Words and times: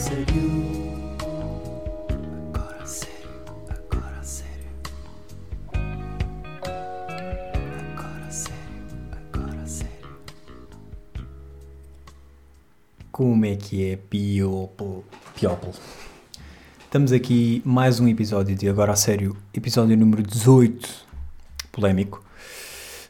sério. 0.00 0.24
Agora 2.48 2.86
sério, 2.86 3.30
agora 3.68 4.22
sério. 4.22 4.70
Agora 7.92 8.30
sério, 8.30 8.56
agora 9.12 9.66
sério. 9.66 10.16
Como 13.12 13.44
é 13.44 13.56
que 13.56 13.90
é, 13.90 13.96
Piopol? 13.96 15.04
Piopol. 15.34 15.74
Estamos 16.82 17.12
aqui 17.12 17.60
mais 17.62 18.00
um 18.00 18.08
episódio 18.08 18.56
de 18.56 18.68
Agora 18.70 18.92
a 18.92 18.96
Sério, 18.96 19.36
episódio 19.52 19.98
número 19.98 20.22
18. 20.22 20.88
Polémico. 21.70 22.24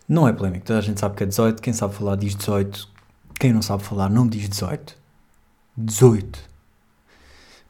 Não 0.08 0.26
é 0.26 0.32
polémico, 0.32 0.66
toda 0.66 0.80
a 0.80 0.82
gente 0.82 0.98
sabe 0.98 1.14
que 1.14 1.22
é 1.22 1.26
18. 1.26 1.62
Quem 1.62 1.72
sabe 1.72 1.94
falar 1.94 2.16
diz 2.16 2.34
18. 2.34 2.88
Quem 3.38 3.52
não 3.52 3.62
sabe 3.62 3.84
falar 3.84 4.10
não 4.10 4.26
diz 4.26 4.48
18. 4.48 4.98
18. 5.76 6.49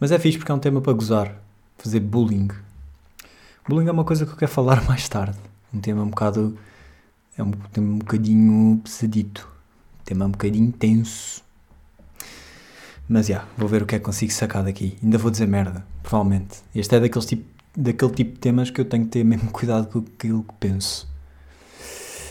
Mas 0.00 0.10
é 0.10 0.18
fixe 0.18 0.38
porque 0.38 0.50
é 0.50 0.54
um 0.54 0.58
tema 0.58 0.80
para 0.80 0.94
gozar. 0.94 1.36
Fazer 1.76 2.00
bullying. 2.00 2.48
Bullying 3.68 3.86
é 3.86 3.92
uma 3.92 4.04
coisa 4.04 4.24
que 4.24 4.32
eu 4.32 4.36
quero 4.36 4.50
falar 4.50 4.82
mais 4.88 5.06
tarde. 5.06 5.38
Um 5.74 5.78
tema 5.78 6.02
um 6.02 6.08
bocado. 6.08 6.58
É 7.36 7.42
um 7.42 7.50
tema 7.50 7.92
um 7.92 7.98
bocadinho 7.98 8.80
pesadito. 8.82 9.46
Um 10.00 10.04
tema 10.04 10.24
um 10.24 10.30
bocadinho 10.30 10.72
tenso. 10.72 11.44
Mas 13.06 13.26
já, 13.26 13.44
vou 13.58 13.68
ver 13.68 13.82
o 13.82 13.86
que 13.86 13.94
é 13.94 13.98
que 13.98 14.04
consigo 14.04 14.32
sacar 14.32 14.64
daqui. 14.64 14.96
Ainda 15.02 15.18
vou 15.18 15.30
dizer 15.30 15.46
merda, 15.46 15.84
provavelmente. 16.02 16.60
Este 16.74 16.94
é 16.94 17.00
daqueles 17.00 17.26
tipo, 17.26 17.44
daquele 17.76 18.12
tipo 18.12 18.32
de 18.32 18.38
temas 18.38 18.70
que 18.70 18.80
eu 18.80 18.86
tenho 18.86 19.04
que 19.04 19.10
ter 19.10 19.24
mesmo 19.24 19.50
cuidado 19.50 19.86
com 19.88 19.98
aquilo 19.98 20.44
que 20.44 20.54
penso. 20.54 21.06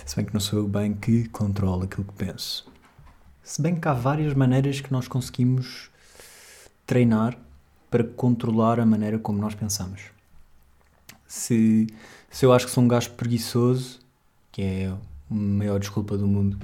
Se 0.06 0.16
bem 0.16 0.26
que 0.26 0.34
não 0.34 0.40
sou 0.40 0.58
eu 0.58 0.68
bem 0.68 0.94
que 0.94 1.28
controlo 1.30 1.84
aquilo 1.84 2.06
que 2.06 2.14
penso. 2.14 2.68
Se 3.44 3.62
bem 3.62 3.76
que 3.76 3.88
há 3.88 3.94
várias 3.94 4.34
maneiras 4.34 4.82
que 4.82 4.92
nós 4.92 5.08
conseguimos 5.08 5.92
treinar 6.88 7.38
para 7.90 8.04
controlar 8.04 8.80
a 8.80 8.86
maneira 8.86 9.18
como 9.20 9.40
nós 9.40 9.56
pensamos. 9.56 10.02
Se, 11.28 11.88
se 12.30 12.46
eu 12.46 12.54
acho 12.54 12.66
que 12.66 12.72
sou 12.72 12.84
um 12.84 12.88
gajo 12.88 13.12
preguiçoso, 13.12 14.00
que 14.52 14.62
é 14.62 14.88
a 14.88 14.98
maior 15.34 15.80
desculpa 15.80 16.18
do 16.18 16.28
mundo 16.28 16.58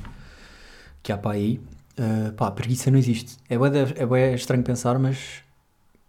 que 1.04 1.12
há 1.12 1.18
para 1.18 1.32
aí, 1.32 1.62
uh, 2.00 2.34
pá, 2.34 2.50
preguiça 2.50 2.90
não 2.90 2.98
existe. 2.98 3.38
É 3.48 3.58
de- 3.58 4.02
é 4.02 4.06
bué 4.06 4.34
estranho 4.34 4.64
pensar, 4.64 4.98
mas 4.98 5.44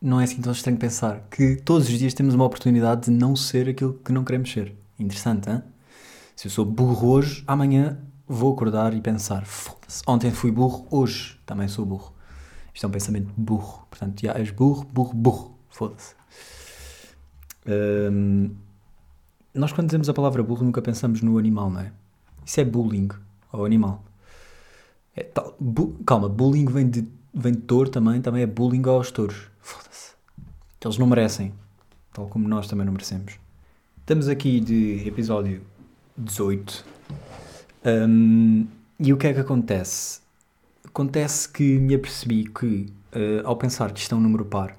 não 0.01 0.21
é 0.21 0.25
assim 0.25 0.41
tão 0.41 0.53
estranho 0.53 0.79
pensar 0.79 1.27
que 1.31 1.57
todos 1.57 1.89
os 1.89 1.99
dias 1.99 2.15
temos 2.15 2.35
uma 2.35 2.45
oportunidade 2.45 3.07
de 3.07 3.11
não 3.11 3.37
ser 3.37 3.69
aquilo 3.69 3.95
que 4.05 4.11
não 4.13 4.25
queremos 4.25 4.51
ser. 4.51 4.75
Interessante, 4.99 5.51
hein? 5.51 5.63
Se 6.35 6.47
eu 6.47 6.51
sou 6.51 6.65
burro 6.65 7.09
hoje, 7.09 7.45
amanhã 7.47 7.99
vou 8.27 8.53
acordar 8.55 8.95
e 8.95 9.01
pensar: 9.03 9.45
foda-se, 9.45 10.03
ontem 10.07 10.31
fui 10.31 10.51
burro, 10.51 10.87
hoje 10.91 11.39
também 11.45 11.69
sou 11.69 11.85
burro. 11.85 12.15
Isto 12.77 12.85
é 12.85 12.89
um 12.89 12.93
pensamento 12.93 13.33
burro. 13.35 13.87
Portanto, 13.89 14.21
já 14.21 14.35
és 14.35 14.51
burro, 14.51 14.85
burro, 14.85 15.15
burro. 15.15 15.55
Foda-se. 15.71 16.15
Hum, 17.67 18.51
nós, 19.55 19.73
quando 19.73 19.87
dizemos 19.87 20.11
a 20.11 20.13
palavra 20.13 20.43
burro, 20.43 20.63
nunca 20.63 20.83
pensamos 20.83 21.23
no 21.23 21.39
animal, 21.39 21.71
não 21.71 21.81
é? 21.81 21.91
Isso 22.45 22.61
é 22.61 22.65
bullying 22.67 23.09
ao 23.51 23.65
animal. 23.65 24.05
É 25.17 25.23
tal- 25.23 25.57
bu- 25.59 25.97
calma, 26.07 26.29
bullying 26.29 26.67
vem 26.67 26.87
de, 26.91 27.09
vem 27.33 27.53
de 27.55 27.61
touro 27.63 27.89
também, 27.89 28.21
também 28.21 28.43
é 28.43 28.47
bullying 28.47 28.83
aos 28.87 29.11
touros. 29.11 29.49
Foda-se. 29.59 30.13
Eles 30.85 30.99
não 30.99 31.07
merecem. 31.07 31.55
Tal 32.13 32.27
como 32.29 32.47
nós 32.47 32.69
também 32.69 32.85
não 32.85 32.93
merecemos. 32.93 33.39
Estamos 34.01 34.29
aqui 34.29 34.61
de 34.61 35.09
episódio 35.09 35.63
18. 36.19 36.85
Hum, 37.87 38.67
e 39.01 39.15
o 39.15 39.17
que 39.17 39.29
é 39.29 39.33
que 39.33 39.41
acontece? 39.41 40.21
Acontece 40.97 41.47
que 41.47 41.79
me 41.79 41.95
apercebi 41.95 42.45
que, 42.45 42.87
eh, 43.13 43.43
ao 43.45 43.55
pensar 43.55 43.93
que 43.93 44.01
isto 44.01 44.15
é 44.15 44.17
um 44.17 44.21
número 44.23 44.47
par, 44.47 44.79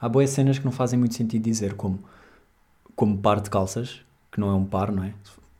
há 0.00 0.08
boas 0.08 0.28
cenas 0.30 0.58
que 0.58 0.64
não 0.64 0.72
fazem 0.72 0.98
muito 0.98 1.14
sentido 1.14 1.44
dizer, 1.44 1.74
como, 1.74 2.02
como 2.96 3.16
par 3.16 3.40
de 3.40 3.48
calças, 3.48 4.00
que 4.32 4.40
não 4.40 4.50
é 4.50 4.54
um 4.54 4.64
par, 4.64 4.90
não 4.90 5.04
é? 5.04 5.14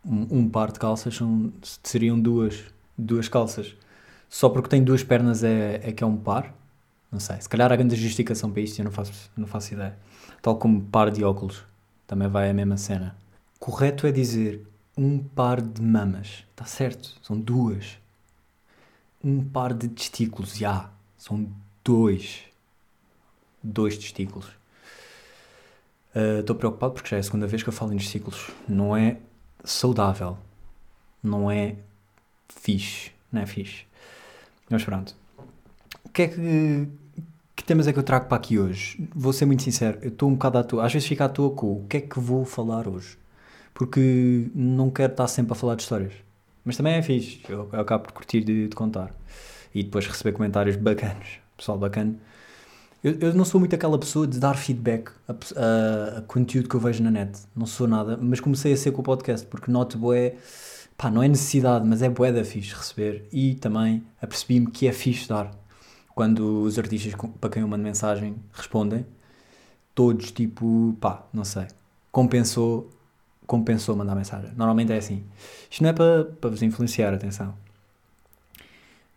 Um, 0.05 0.39
um 0.39 0.49
par 0.49 0.73
de 0.73 0.81
calças 0.81 1.15
são, 1.15 1.53
seriam 1.85 2.19
duas, 2.19 2.65
duas 2.99 3.29
calças. 3.29 3.77
Só 4.29 4.49
porque 4.49 4.69
tem 4.69 4.83
duas 4.83 5.05
pernas 5.05 5.45
é, 5.45 5.81
é 5.85 5.93
que 5.93 6.03
é 6.03 6.07
um 6.07 6.17
par? 6.17 6.53
Não 7.13 7.21
sei. 7.21 7.41
Se 7.41 7.49
calhar 7.49 7.71
há 7.71 7.77
grande 7.77 7.95
justificação 7.95 8.51
para 8.51 8.63
isto 8.63 8.81
eu 8.81 8.85
não 8.85 8.91
faço, 8.91 9.31
não 9.37 9.47
faço 9.47 9.73
ideia. 9.73 9.97
Tal 10.43 10.57
como 10.57 10.81
par 10.81 11.13
de 11.13 11.23
óculos. 11.23 11.63
Também 12.09 12.27
vai 12.27 12.51
a 12.51 12.53
mesma 12.53 12.77
cena. 12.77 13.15
Correto 13.61 14.05
é 14.09 14.11
dizer 14.11 14.67
um 14.99 15.21
par 15.21 15.63
de 15.63 15.81
mamas. 15.81 16.45
Está 16.51 16.65
certo. 16.65 17.21
São 17.23 17.39
duas. 17.39 18.02
Um 19.25 19.43
par 19.45 19.73
de 19.73 19.89
testículos. 19.89 20.57
Já. 20.57 20.91
São 21.17 21.49
dois. 21.85 22.43
Dois 23.63 23.97
testículos. 23.97 24.47
Ah, 26.15 26.41
Estou 26.41 26.57
preocupado 26.57 26.95
porque 26.95 27.09
já 27.09 27.17
é 27.17 27.21
a 27.21 27.23
segunda 27.23 27.47
vez 27.47 27.63
que 27.63 27.69
eu 27.69 27.73
falo 27.73 27.93
em 27.93 27.97
testículos. 27.97 28.51
Não 28.69 28.97
é 28.97 29.19
saudável. 29.65 30.37
Não 31.23 31.51
é 31.51 31.77
fixe. 32.49 33.13
Não 33.31 33.43
é 33.43 33.47
fixe. 33.47 33.85
Mas 34.69 34.85
pronto. 34.85 35.15
O 36.05 36.09
que 36.09 36.23
é 36.23 36.29
que. 36.29 36.89
Que 37.55 37.65
temas 37.65 37.87
é 37.87 37.93
que 37.93 37.99
eu 37.99 38.03
trago 38.03 38.27
para 38.27 38.37
aqui 38.39 38.59
hoje? 38.59 39.09
Vou 39.15 39.33
ser 39.33 39.45
muito 39.45 39.63
sincero, 39.63 39.99
eu 40.03 40.09
estou 40.09 40.29
um 40.29 40.33
bocado 40.33 40.59
à 40.59 40.65
toa. 40.65 40.85
Às 40.85 40.93
vezes 40.93 41.07
fico 41.07 41.23
à 41.23 41.29
toa 41.29 41.55
com 41.55 41.75
o 41.75 41.87
que 41.87 41.99
é 41.99 42.01
que 42.01 42.19
vou 42.19 42.45
falar 42.45 42.89
hoje. 42.89 43.17
Porque 43.75 44.51
não 44.55 44.91
quero 44.91 45.13
estar 45.13 45.29
sempre 45.29 45.53
a 45.53 45.55
falar 45.55 45.77
de 45.77 45.83
histórias. 45.83 46.13
Mas 46.65 46.77
também 46.77 46.95
é 46.95 47.03
fixe, 47.03 47.41
eu, 47.49 47.69
eu 47.73 47.81
acabo 47.81 48.05
por 48.05 48.13
curtir 48.13 48.41
de, 48.43 48.69
de 48.69 48.77
contar. 48.77 49.13
E 49.75 49.83
depois 49.83 50.07
receber 50.07 50.33
comentários 50.33 50.77
bacanos. 50.77 51.39
Pessoal 51.57 51.79
bacana. 51.79 52.15
Eu, 53.03 53.17
eu 53.21 53.35
não 53.35 53.45
sou 53.45 53.59
muito 53.59 53.75
aquela 53.75 53.99
pessoa 53.99 54.27
de 54.27 54.39
dar 54.39 54.55
feedback 54.55 55.11
a, 55.29 55.33
a- 55.33 56.19
a 56.19 56.23
conteúdo 56.23 56.69
que 56.69 56.77
eu 56.77 56.81
vejo 56.81 57.03
na 57.03 57.11
net. 57.11 57.39
Não 57.57 57.67
sou 57.67 57.89
nada, 57.89 58.17
mas 58.21 58.39
comecei 58.41 58.73
a 58.73 58.77
ser 58.77 58.93
com 58.93 59.01
o 59.01 59.05
podcast 59.05 59.47
porque 59.47 59.71
noto 59.71 59.99
bué, 59.99 60.37
pá, 60.97 61.11
não 61.11 61.23
é 61.23 61.29
necessidade, 61.29 61.87
mas 61.87 62.01
é 62.03 62.09
bué 62.09 62.31
da 62.33 62.45
fixe 62.45 62.75
receber. 62.75 63.27
E 63.33 63.55
também 63.57 64.05
apercebi-me 64.21 64.71
que 64.71 64.87
é 64.87 64.93
fixe 64.93 65.29
dar. 65.29 65.51
Quando 66.15 66.63
os 66.63 66.79
artistas 66.79 67.15
para 67.41 67.51
quem 67.51 67.63
eu 67.63 67.69
mando 67.69 67.83
mensagem 67.83 68.37
respondem, 68.53 69.05
todos 69.95 70.31
tipo, 70.33 70.97
pá, 71.01 71.25
não 71.33 71.45
sei, 71.45 71.67
compensou, 72.11 72.91
compensou 73.47 73.97
mandar 73.97 74.15
mensagem. 74.15 74.51
Normalmente 74.57 74.93
é 74.93 74.97
assim. 74.97 75.25
Isto 75.71 75.83
não 75.83 75.91
é 75.91 75.93
para, 75.93 76.25
para 76.25 76.51
vos 76.51 76.63
influenciar, 76.63 77.13
atenção. 77.13 77.55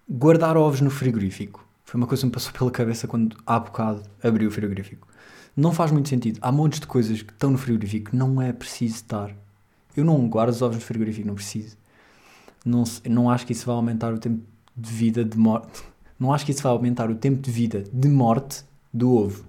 Guardar 0.10 0.58
ovos 0.58 0.82
no 0.82 0.90
frigorífico. 0.90 1.66
Foi 1.84 2.00
uma 2.00 2.08
coisa 2.08 2.22
que 2.22 2.28
me 2.28 2.32
passou 2.32 2.52
pela 2.58 2.72
cabeça 2.72 3.08
quando 3.08 3.38
há 3.46 3.60
bocado 3.60 4.04
abri 4.24 4.46
o 4.46 4.52
frigorífico. 4.52 5.08
Não 5.56 5.72
faz 5.72 5.92
muito 5.92 6.10
sentido. 6.10 6.40
Há 6.42 6.52
montes 6.52 6.80
de 6.80 6.88
coisas 6.88 7.22
que 7.22 7.32
estão 7.32 7.52
no 7.52 7.58
frigorífico 7.58 8.12
que 8.12 8.16
não 8.16 8.42
é 8.42 8.52
preciso 8.52 8.96
estar. 8.96 9.32
Eu 9.96 10.04
não 10.04 10.28
guardo 10.28 10.50
os 10.50 10.62
ovos 10.62 10.76
no 10.76 10.82
frigorífico, 10.82 11.28
não 11.28 11.36
preciso. 11.36 11.78
Não, 12.66 12.84
não 13.10 13.30
acho 13.30 13.46
que 13.46 13.54
isso 13.54 13.66
vai 13.66 13.76
aumentar 13.76 14.14
o 14.14 14.18
tempo 14.18 14.44
de 14.76 14.92
vida 14.92 15.24
de 15.24 15.38
morte. 15.38 15.84
Não 16.18 16.34
acho 16.34 16.46
que 16.46 16.52
isso 16.54 16.64
vai 16.64 16.72
aumentar 16.72 17.10
o 17.12 17.16
tempo 17.16 17.42
de 17.42 17.52
vida 17.52 17.84
de 17.92 18.08
morte 18.08 18.64
do 18.94 19.12
ovo. 19.12 19.44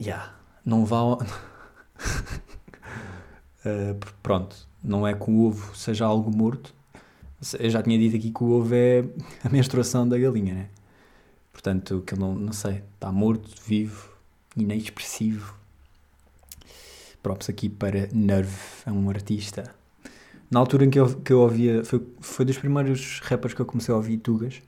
Yeah, 0.00 0.32
não 0.64 0.84
vai. 0.84 1.18
Uh, 3.66 3.94
pr- 3.96 4.12
pronto, 4.22 4.56
não 4.82 5.04
é 5.04 5.12
que 5.12 5.28
o 5.28 5.46
ovo 5.46 5.76
seja 5.76 6.04
algo 6.04 6.34
morto. 6.34 6.72
Eu 7.58 7.68
já 7.68 7.82
tinha 7.82 7.98
dito 7.98 8.16
aqui 8.16 8.30
que 8.30 8.44
o 8.44 8.52
ovo 8.52 8.72
é 8.72 9.04
a 9.42 9.48
menstruação 9.48 10.08
da 10.08 10.16
galinha, 10.16 10.54
né? 10.54 10.68
Portanto, 11.52 12.02
que 12.06 12.14
ele 12.14 12.20
não, 12.20 12.34
não 12.34 12.52
sei, 12.52 12.84
está 12.94 13.10
morto, 13.10 13.50
vivo, 13.66 14.08
inexpressivo. 14.56 15.54
Props 17.22 17.48
aqui 17.48 17.68
para 17.68 18.08
Nerve, 18.12 18.56
é 18.86 18.92
um 18.92 19.10
artista. 19.10 19.74
Na 20.48 20.60
altura 20.60 20.84
em 20.84 20.90
que 20.90 21.00
eu, 21.00 21.20
que 21.20 21.32
eu 21.32 21.40
ouvia, 21.40 21.82
foi, 21.82 22.06
foi 22.20 22.44
dos 22.44 22.56
primeiros 22.56 23.18
rappers 23.24 23.52
que 23.52 23.60
eu 23.60 23.66
comecei 23.66 23.92
a 23.92 23.96
ouvir 23.96 24.18
Tugas, 24.18 24.62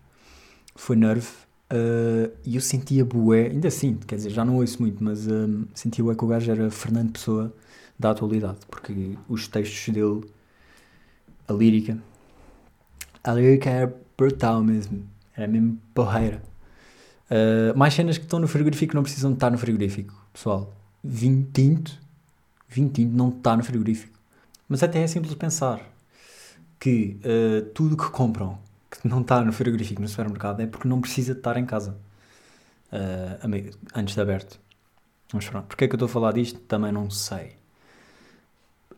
foi 0.74 0.96
Nerve, 0.96 1.28
uh, 1.72 2.32
e 2.44 2.56
eu 2.56 2.60
sentia 2.60 3.04
bué, 3.04 3.46
ainda 3.46 3.70
sinto, 3.70 4.06
quer 4.06 4.16
dizer, 4.16 4.30
já 4.30 4.44
não 4.44 4.56
ouço 4.56 4.82
muito, 4.82 5.02
mas 5.04 5.28
um, 5.28 5.66
sentia 5.72 6.02
bué 6.02 6.16
que 6.16 6.24
o 6.24 6.26
gajo 6.28 6.50
era 6.50 6.68
Fernando 6.68 7.12
Pessoa 7.12 7.54
da 7.98 8.10
atualidade, 8.10 8.58
porque 8.70 9.16
os 9.28 9.48
textos 9.48 9.92
dele, 9.92 10.24
a 11.48 11.52
lírica, 11.52 11.98
a 13.24 13.32
lírica 13.32 13.68
era 13.68 13.94
brutal 14.16 14.62
mesmo, 14.62 15.04
era 15.36 15.48
mesmo 15.48 15.78
porreira. 15.92 16.42
Uh, 17.30 17.76
mais 17.76 17.92
cenas 17.92 18.16
que 18.16 18.24
estão 18.24 18.38
no 18.38 18.48
frigorífico 18.48 18.94
não 18.94 19.02
precisam 19.02 19.30
de 19.32 19.36
estar 19.36 19.50
no 19.50 19.58
frigorífico, 19.58 20.14
pessoal. 20.32 20.72
Vinho 21.02 21.46
tinto, 21.52 21.98
vinho 22.68 22.88
tinto 22.88 23.14
não 23.14 23.28
está 23.30 23.56
no 23.56 23.62
frigorífico. 23.62 24.18
Mas 24.68 24.82
até 24.82 25.02
é 25.02 25.06
simples 25.06 25.34
pensar 25.34 25.80
que 26.78 27.18
uh, 27.24 27.66
tudo 27.70 27.96
que 27.96 28.10
compram 28.10 28.58
que 28.90 29.06
não 29.06 29.20
está 29.20 29.44
no 29.44 29.52
frigorífico 29.52 30.00
no 30.00 30.08
supermercado 30.08 30.60
é 30.60 30.66
porque 30.66 30.88
não 30.88 31.00
precisa 31.00 31.34
de 31.34 31.40
estar 31.40 31.56
em 31.56 31.66
casa 31.66 31.98
uh, 32.92 33.76
antes 33.94 34.14
de 34.14 34.20
aberto. 34.20 34.58
Mas 35.32 35.46
pronto, 35.48 35.66
porque 35.66 35.84
é 35.84 35.88
que 35.88 35.94
eu 35.94 35.96
estou 35.96 36.06
a 36.06 36.10
falar 36.10 36.32
disto? 36.32 36.58
Também 36.60 36.90
não 36.90 37.10
sei. 37.10 37.57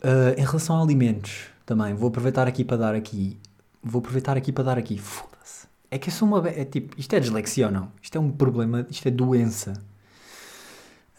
Uh, 0.02 0.38
em 0.38 0.44
relação 0.44 0.76
a 0.78 0.82
alimentos, 0.82 1.48
também 1.66 1.94
vou 1.94 2.08
aproveitar 2.08 2.48
aqui 2.48 2.64
para 2.64 2.78
dar 2.78 2.94
aqui. 2.94 3.38
Vou 3.82 4.00
aproveitar 4.00 4.36
aqui 4.36 4.50
para 4.50 4.64
dar 4.64 4.78
aqui. 4.78 4.98
Foda-se. 4.98 5.66
É 5.90 5.98
que 5.98 6.08
eu 6.08 6.12
sou 6.12 6.26
uma. 6.26 6.48
É 6.48 6.64
tipo, 6.64 6.98
isto 6.98 7.14
é 7.14 7.20
dislexia 7.20 7.66
ou 7.66 7.72
não? 7.72 7.92
Isto 8.02 8.16
é 8.16 8.20
um 8.20 8.30
problema, 8.30 8.86
isto 8.90 9.06
é 9.06 9.10
doença. 9.10 9.74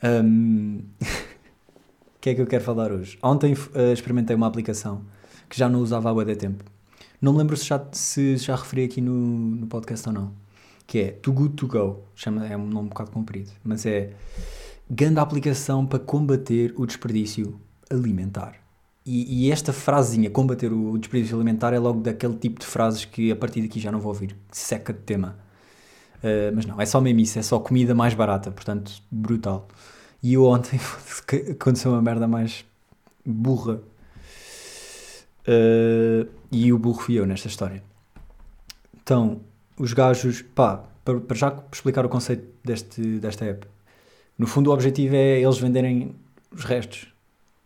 O 2.22 2.22
que 2.22 2.30
é 2.30 2.36
que 2.36 2.42
eu 2.42 2.46
quero 2.46 2.64
falar 2.64 2.92
hoje? 2.92 3.18
Ontem 3.24 3.54
uh, 3.54 3.92
experimentei 3.92 4.36
uma 4.36 4.46
aplicação 4.46 5.02
que 5.50 5.58
já 5.58 5.68
não 5.68 5.80
usava 5.80 6.12
há 6.12 6.24
de 6.24 6.36
tempo. 6.36 6.64
Não 7.20 7.34
me 7.34 7.40
lembro 7.40 7.58
se 7.58 7.66
já, 7.66 7.84
se 7.92 8.38
já 8.38 8.56
referi 8.56 8.84
aqui 8.84 9.02
no, 9.02 9.12
no 9.12 9.66
podcast 9.66 10.08
ou 10.08 10.14
não. 10.14 10.32
Que 10.86 11.00
é 11.00 11.12
Too 11.14 11.34
Good 11.34 11.56
To 11.56 11.68
Go. 11.68 12.04
Chama, 12.14 12.46
é 12.48 12.56
um 12.56 12.68
nome 12.68 12.86
um 12.86 12.90
bocado 12.90 13.10
comprido. 13.10 13.50
Mas 13.64 13.88
é 13.88 14.14
grande 14.88 15.20
aplicação 15.20 15.84
para 15.84 15.98
combater 15.98 16.76
o 16.78 16.86
desperdício 16.86 17.60
alimentar. 17.90 18.61
E, 19.06 19.48
e, 19.48 19.52
esta 19.52 19.74
frasinha, 19.74 20.30
combater 20.30 20.72
o 20.72 20.98
desperdício 20.98 21.36
alimentar, 21.36 21.74
é 21.74 21.80
logo 21.80 22.02
daquele 22.02 22.36
tipo 22.36 22.60
de 22.60 22.68
frases 22.68 23.04
que 23.04 23.32
a 23.32 23.36
partir 23.36 23.62
daqui 23.62 23.80
já 23.80 23.92
não 23.92 24.00
vou 24.00 24.10
ouvir. 24.12 24.36
Seca 24.52 24.94
de 24.94 25.00
tema. 25.00 25.38
Uh, 26.18 26.54
mas 26.54 26.66
não, 26.68 26.80
é 26.80 26.86
só 26.86 27.02
isso, 27.04 27.40
é 27.40 27.42
só 27.42 27.60
comida 27.60 27.96
mais 27.96 28.14
barata, 28.14 28.52
portanto, 28.52 28.92
brutal. 29.10 29.68
E 30.22 30.36
eu 30.36 30.46
ontem 30.46 30.80
aconteceu 31.52 31.92
uma 31.92 32.02
merda 32.02 32.28
mais 32.28 32.64
burra. 33.26 33.82
Uh, 35.48 36.30
e 36.52 36.72
o 36.72 36.78
burro 36.78 37.02
fui 37.02 37.16
eu 37.16 37.26
nesta 37.26 37.48
história. 37.48 37.84
Então, 39.02 39.42
os 39.78 39.94
gajos, 39.94 40.44
pá, 40.44 40.84
para, 41.04 41.20
para 41.20 41.36
já 41.36 41.64
explicar 41.72 42.06
o 42.06 42.10
conceito 42.10 42.48
deste, 42.64 43.02
desta 43.20 43.46
app. 43.46 43.66
No 44.38 44.46
fundo, 44.46 44.70
o 44.70 44.74
objetivo 44.74 45.16
é 45.16 45.42
eles 45.42 45.58
venderem 45.58 46.16
os 46.52 46.64
restos. 46.64 47.11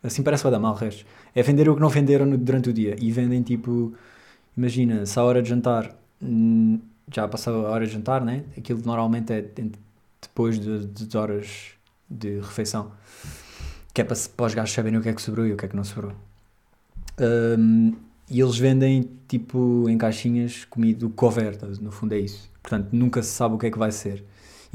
Assim 0.05 0.23
parece 0.23 0.43
vai 0.43 0.51
dar 0.51 0.59
mal 0.59 0.75
restos. 0.75 1.05
É 1.33 1.41
vender 1.41 1.67
o 1.67 1.75
que 1.75 1.81
não 1.81 1.89
venderam 1.89 2.29
durante 2.29 2.69
o 2.69 2.73
dia. 2.73 2.95
E 2.99 3.11
vendem 3.11 3.41
tipo, 3.41 3.93
imagina, 4.55 5.05
se 5.05 5.17
a 5.19 5.23
hora 5.23 5.41
de 5.41 5.49
jantar 5.49 5.95
hum, 6.21 6.79
já 7.11 7.27
passou 7.27 7.65
a 7.65 7.69
hora 7.71 7.85
de 7.85 7.93
jantar, 7.93 8.23
né? 8.23 8.43
Aquilo 8.57 8.81
normalmente 8.85 9.33
é 9.33 9.45
depois 10.21 10.59
de, 10.59 10.85
de 10.85 11.17
horas 11.17 11.71
de 12.09 12.39
refeição. 12.39 12.91
Que 13.93 14.01
é 14.01 14.03
para, 14.03 14.17
para 14.35 14.45
os 14.45 14.53
gajos 14.53 14.73
saberem 14.73 14.99
o 14.99 15.01
que 15.01 15.09
é 15.09 15.13
que 15.13 15.21
sobrou 15.21 15.45
e 15.45 15.53
o 15.53 15.57
que 15.57 15.65
é 15.65 15.67
que 15.67 15.75
não 15.75 15.83
sobrou. 15.83 16.13
Um, 17.19 17.95
e 18.29 18.41
eles 18.41 18.57
vendem 18.57 19.09
tipo 19.27 19.87
em 19.89 19.97
caixinhas 19.97 20.65
comida 20.65 21.07
coberta, 21.09 21.67
no 21.79 21.91
fundo 21.91 22.13
é 22.13 22.19
isso. 22.19 22.49
Portanto, 22.61 22.89
nunca 22.91 23.21
se 23.21 23.29
sabe 23.29 23.55
o 23.55 23.57
que 23.57 23.67
é 23.67 23.71
que 23.71 23.77
vai 23.77 23.91
ser. 23.91 24.23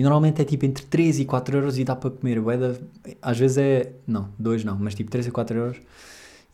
E 0.01 0.03
normalmente 0.03 0.41
é 0.41 0.45
tipo 0.47 0.65
entre 0.65 0.85
3 0.87 1.21
e 1.21 1.25
4 1.27 1.59
euros 1.59 1.79
e 1.79 1.85
dá 1.85 1.95
para 1.95 2.11
comer. 2.11 2.41
Boeda, 2.41 2.81
às 3.21 3.39
vezes 3.39 3.59
é. 3.59 3.93
Não, 4.07 4.31
2 4.39 4.65
não, 4.65 4.77
mas 4.77 4.95
tipo 4.95 5.11
3 5.11 5.27
e 5.27 5.31
4 5.31 5.59
euros. 5.59 5.77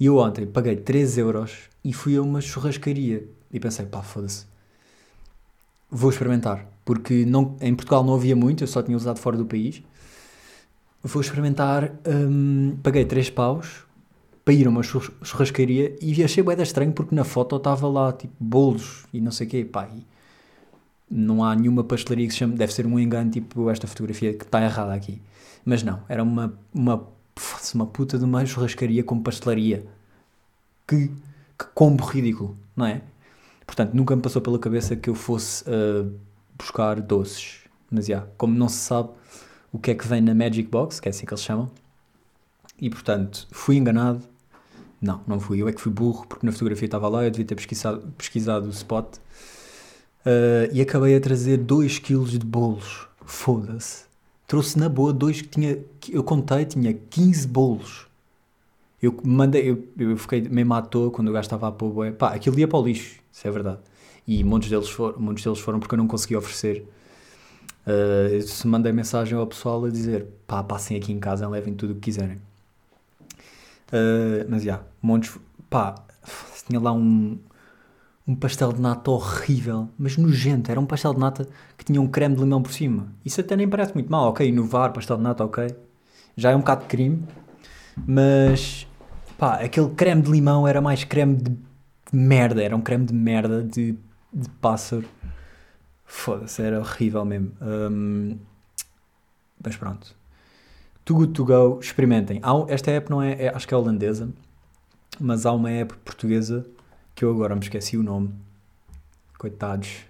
E 0.01 0.07
eu 0.07 0.17
ontem 0.17 0.47
paguei 0.47 0.75
3 0.77 1.19
euros 1.19 1.53
e 1.85 1.93
fui 1.93 2.17
a 2.17 2.23
uma 2.23 2.41
churrascaria. 2.41 3.25
E 3.53 3.61
pensei, 3.61 3.87
pá, 3.87 4.03
foda-se. 4.03 4.47
Vou 5.89 6.11
experimentar. 6.11 6.67
Porque 6.85 7.25
não, 7.25 7.57
em 7.61 7.73
Portugal 7.75 8.03
não 8.03 8.15
havia 8.15 8.35
muito, 8.35 8.65
eu 8.65 8.69
só 8.69 8.83
tinha 8.83 8.97
usado 8.97 9.19
fora 9.19 9.37
do 9.37 9.47
país 9.47 9.83
vou 11.07 11.23
experimentar. 11.23 11.93
Um, 12.05 12.77
paguei 12.83 13.05
3 13.05 13.31
paus 13.31 13.85
para 14.45 14.55
ir 14.55 14.67
a 14.67 14.71
uma 14.71 14.83
churrascaria 14.83 15.97
e 16.01 16.23
achei 16.23 16.43
bem 16.43 16.61
estranho 16.61 16.93
porque 16.93 17.15
na 17.15 17.25
foto 17.25 17.57
estava 17.57 17.89
lá 17.89 18.13
tipo 18.13 18.35
bolos 18.39 19.05
e 19.13 19.21
não 19.21 19.31
sei 19.31 19.47
o 19.47 19.51
quê. 19.51 19.65
Pá, 19.65 19.89
não 21.11 21.45
há 21.45 21.55
nenhuma 21.55 21.85
pastelaria 21.85 22.27
que 22.27 22.33
se 22.33 22.39
chame. 22.39 22.57
Deve 22.57 22.73
ser 22.73 22.87
um 22.87 22.99
engano, 22.99 23.31
tipo 23.31 23.71
esta 23.71 23.87
fotografia 23.87 24.35
que 24.35 24.45
está 24.45 24.63
errada 24.63 24.93
aqui. 24.95 25.21
Mas 25.65 25.83
não, 25.83 26.03
era 26.09 26.23
uma, 26.23 26.59
uma, 26.73 27.07
uma 27.75 27.87
puta 27.87 28.19
de 28.19 28.25
uma 28.25 28.45
churrascaria 28.45 29.03
com 29.03 29.21
pastelaria. 29.23 29.87
Que, 30.87 31.09
que 31.59 31.67
combo 31.75 32.05
ridículo, 32.05 32.57
não 32.77 32.87
é? 32.87 33.03
Portanto, 33.67 33.95
nunca 33.95 34.15
me 34.15 34.23
passou 34.23 34.41
pela 34.41 34.59
cabeça 34.59 34.95
que 34.95 35.11
eu 35.11 35.15
fosse 35.15 35.65
uh, 35.65 36.13
buscar 36.57 37.01
doces. 37.01 37.61
Mas 37.91 38.07
já, 38.07 38.15
yeah, 38.15 38.33
como 38.37 38.55
não 38.55 38.69
se 38.69 38.79
sabe, 38.79 39.11
o 39.73 39.79
que 39.79 39.91
é 39.91 39.95
que 39.95 40.07
vem 40.07 40.21
na 40.21 40.35
Magic 40.35 40.69
Box, 40.69 41.01
que 41.01 41.09
é 41.09 41.11
assim 41.11 41.27
que 41.27 41.33
eles 41.33 41.43
chamam. 41.43 41.71
E 42.81 42.89
portanto, 42.91 43.49
fui 43.51 43.77
enganado. 43.77 44.23
Não, 45.01 45.21
não 45.27 45.41
fui. 45.41 45.61
Eu 45.61 45.69
é 45.69 45.73
que 45.73 45.81
fui 45.81 45.93
burro, 45.93 46.27
porque 46.27 46.47
na 46.47 46.53
fotografia 46.53 46.87
estava 46.87 47.09
lá, 47.09 47.25
eu 47.25 47.31
devia 47.31 47.47
ter 47.47 47.55
pesquisado, 47.55 48.01
pesquisado 48.17 48.67
o 48.67 48.71
spot. 48.71 49.17
Uh, 50.27 50.69
e 50.73 50.81
acabei 50.81 51.17
a 51.17 51.21
trazer 51.21 51.57
2 51.59 52.01
kg 52.01 52.25
de 52.25 52.45
bolos. 52.45 53.07
Foda-se. 53.25 54.05
Trouxe 54.47 54.79
na 54.79 54.89
boa 54.89 55.13
dois 55.13 55.41
que 55.41 55.49
tinha. 55.49 55.79
Eu 56.11 56.25
contei, 56.25 56.65
tinha 56.65 56.93
15 56.93 57.47
bolos. 57.47 58.07
Eu 59.01 59.17
mandei, 59.25 59.71
eu, 59.71 59.87
eu 59.99 60.17
fiquei 60.17 60.41
mesmo 60.43 60.75
à 60.75 60.83
toa 60.83 61.11
quando 61.11 61.29
o 61.29 61.33
gajo 61.33 61.47
estava 61.47 61.69
a 61.69 61.73
pôr. 61.73 62.13
Pá, 62.13 62.35
aquilo 62.35 62.59
ia 62.59 62.67
para 62.67 62.79
o 62.79 62.85
lixo, 62.85 63.21
isso 63.33 63.47
é 63.47 63.51
verdade. 63.51 63.79
E 64.27 64.43
muitos 64.43 64.69
deles, 64.69 64.89
for, 64.89 65.19
muitos 65.21 65.45
deles 65.45 65.59
foram 65.59 65.79
porque 65.79 65.95
eu 65.95 65.99
não 65.99 66.07
consegui 66.07 66.37
oferecer 66.37 66.85
Uh, 67.87 68.43
se 68.43 68.67
mandei 68.67 68.91
mensagem 68.91 69.39
ao 69.39 69.47
pessoal 69.47 69.85
a 69.85 69.89
dizer 69.89 70.27
pá, 70.45 70.61
passem 70.61 70.97
aqui 70.97 71.13
em 71.13 71.21
casa, 71.21 71.49
levem 71.49 71.73
tudo 71.73 71.93
o 71.93 71.95
que 71.95 72.01
quiserem. 72.01 72.39
Uh, 73.93 74.43
mas 74.49 74.65
já, 74.65 74.73
yeah, 74.73 74.85
montes. 75.01 75.39
pá, 75.71 75.95
tinha 76.67 76.81
lá 76.81 76.93
um, 76.93 77.39
um 78.27 78.35
pastel 78.35 78.73
de 78.73 78.81
nata 78.81 79.11
horrível, 79.11 79.89
mas 79.99 80.17
nojento. 80.17 80.71
Era 80.71 80.81
um 80.81 80.87
pastel 80.87 81.15
de 81.15 81.21
nata 81.21 81.49
que 81.77 81.85
tinha 81.85 82.01
um 82.01 82.09
creme 82.09 82.35
de 82.35 82.41
limão 82.43 82.63
por 82.63 82.73
cima. 82.73 83.07
Isso 83.25 83.41
até 83.41 83.57
nem 83.57 83.69
parece 83.69 83.95
muito 83.95 84.11
mal, 84.11 84.29
ok? 84.31 84.49
Inovar, 84.49 84.93
pastel 84.93 85.17
de 85.17 85.23
nata, 85.23 85.45
ok. 85.45 85.75
Já 86.37 86.51
é 86.51 86.57
um 86.57 86.61
bocado 86.61 86.83
de 86.83 86.89
crime, 86.89 87.23
mas 88.07 88.87
pá, 89.39 89.55
aquele 89.57 89.91
creme 89.91 90.23
de 90.23 90.31
limão 90.31 90.67
era 90.67 90.81
mais 90.81 91.05
creme 91.05 91.37
de 91.37 91.57
merda, 92.13 92.63
era 92.63 92.77
um 92.77 92.81
creme 92.81 93.07
de 93.07 93.15
merda 93.15 93.63
de, 93.63 93.97
de 94.33 94.49
pássaro 94.61 95.05
Foda-se, 96.07 96.63
era 96.63 96.79
horrível 96.79 97.25
mesmo. 97.25 97.53
Um, 97.61 98.39
mas 99.63 99.77
pronto. 99.77 100.15
Too 101.05 101.17
Good 101.17 101.33
To 101.33 101.45
Go, 101.45 101.81
experimentem. 101.81 102.41
esta 102.69 102.93
app 102.93 103.11
não 103.11 103.21
é, 103.21 103.45
é, 103.45 103.49
acho 103.49 103.67
que 103.67 103.75
é 103.75 103.77
holandesa, 103.77 104.29
mas 105.21 105.45
há 105.45 105.53
uma 105.53 105.71
app 105.71 105.95
portuguesa 105.99 106.65
que 107.17 107.25
eu 107.25 107.31
agora 107.31 107.55
me 107.57 107.63
esqueci 107.63 107.97
o 107.97 108.03
nome. 108.03 108.33
Coitados. 109.39 110.05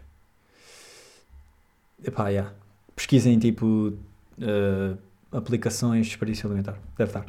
Epá, 2.05 2.29
yeah. 2.29 2.53
Pesquisem 2.95 3.39
tipo 3.39 3.95
uh, 4.39 4.99
aplicações 5.33 6.07
de 6.07 6.11
desperdício 6.11 6.47
alimentar. 6.47 6.79
Deve 6.99 7.11
estar. 7.11 7.25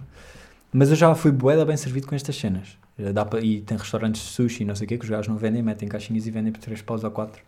Mas 0.73 0.89
eu 0.89 0.95
já 0.95 1.15
fui 1.15 1.31
boeda 1.31 1.63
bem 1.63 1.77
servido 1.77 2.07
com 2.07 2.15
estas 2.15 2.35
cenas. 2.35 2.77
Dá 3.13 3.23
pra, 3.23 3.39
e 3.39 3.61
tem 3.61 3.77
restaurantes 3.77 4.21
de 4.21 4.27
sushi 4.29 4.63
e 4.63 4.65
não 4.65 4.75
sei 4.75 4.85
o 4.85 4.87
que 4.89 4.97
que 4.97 5.05
os 5.05 5.09
gajos 5.09 5.27
não 5.27 5.37
vendem, 5.37 5.61
metem 5.61 5.87
caixinhas 5.87 6.25
e 6.25 6.31
vendem 6.31 6.51
por 6.51 6.59
3 6.59 6.81
paus 6.81 7.03
ou 7.03 7.11
4 7.11 7.41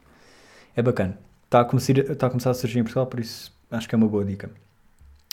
é 0.75 0.81
bacana. 0.81 1.17
Está 1.45 1.61
a, 1.61 1.65
começar, 1.65 1.97
está 1.97 2.27
a 2.27 2.29
começar 2.29 2.51
a 2.51 2.53
surgir 2.53 2.79
em 2.79 2.83
Portugal, 2.83 3.07
por 3.07 3.19
isso 3.19 3.51
acho 3.71 3.89
que 3.89 3.95
é 3.95 3.97
uma 3.97 4.07
boa 4.07 4.23
dica. 4.23 4.51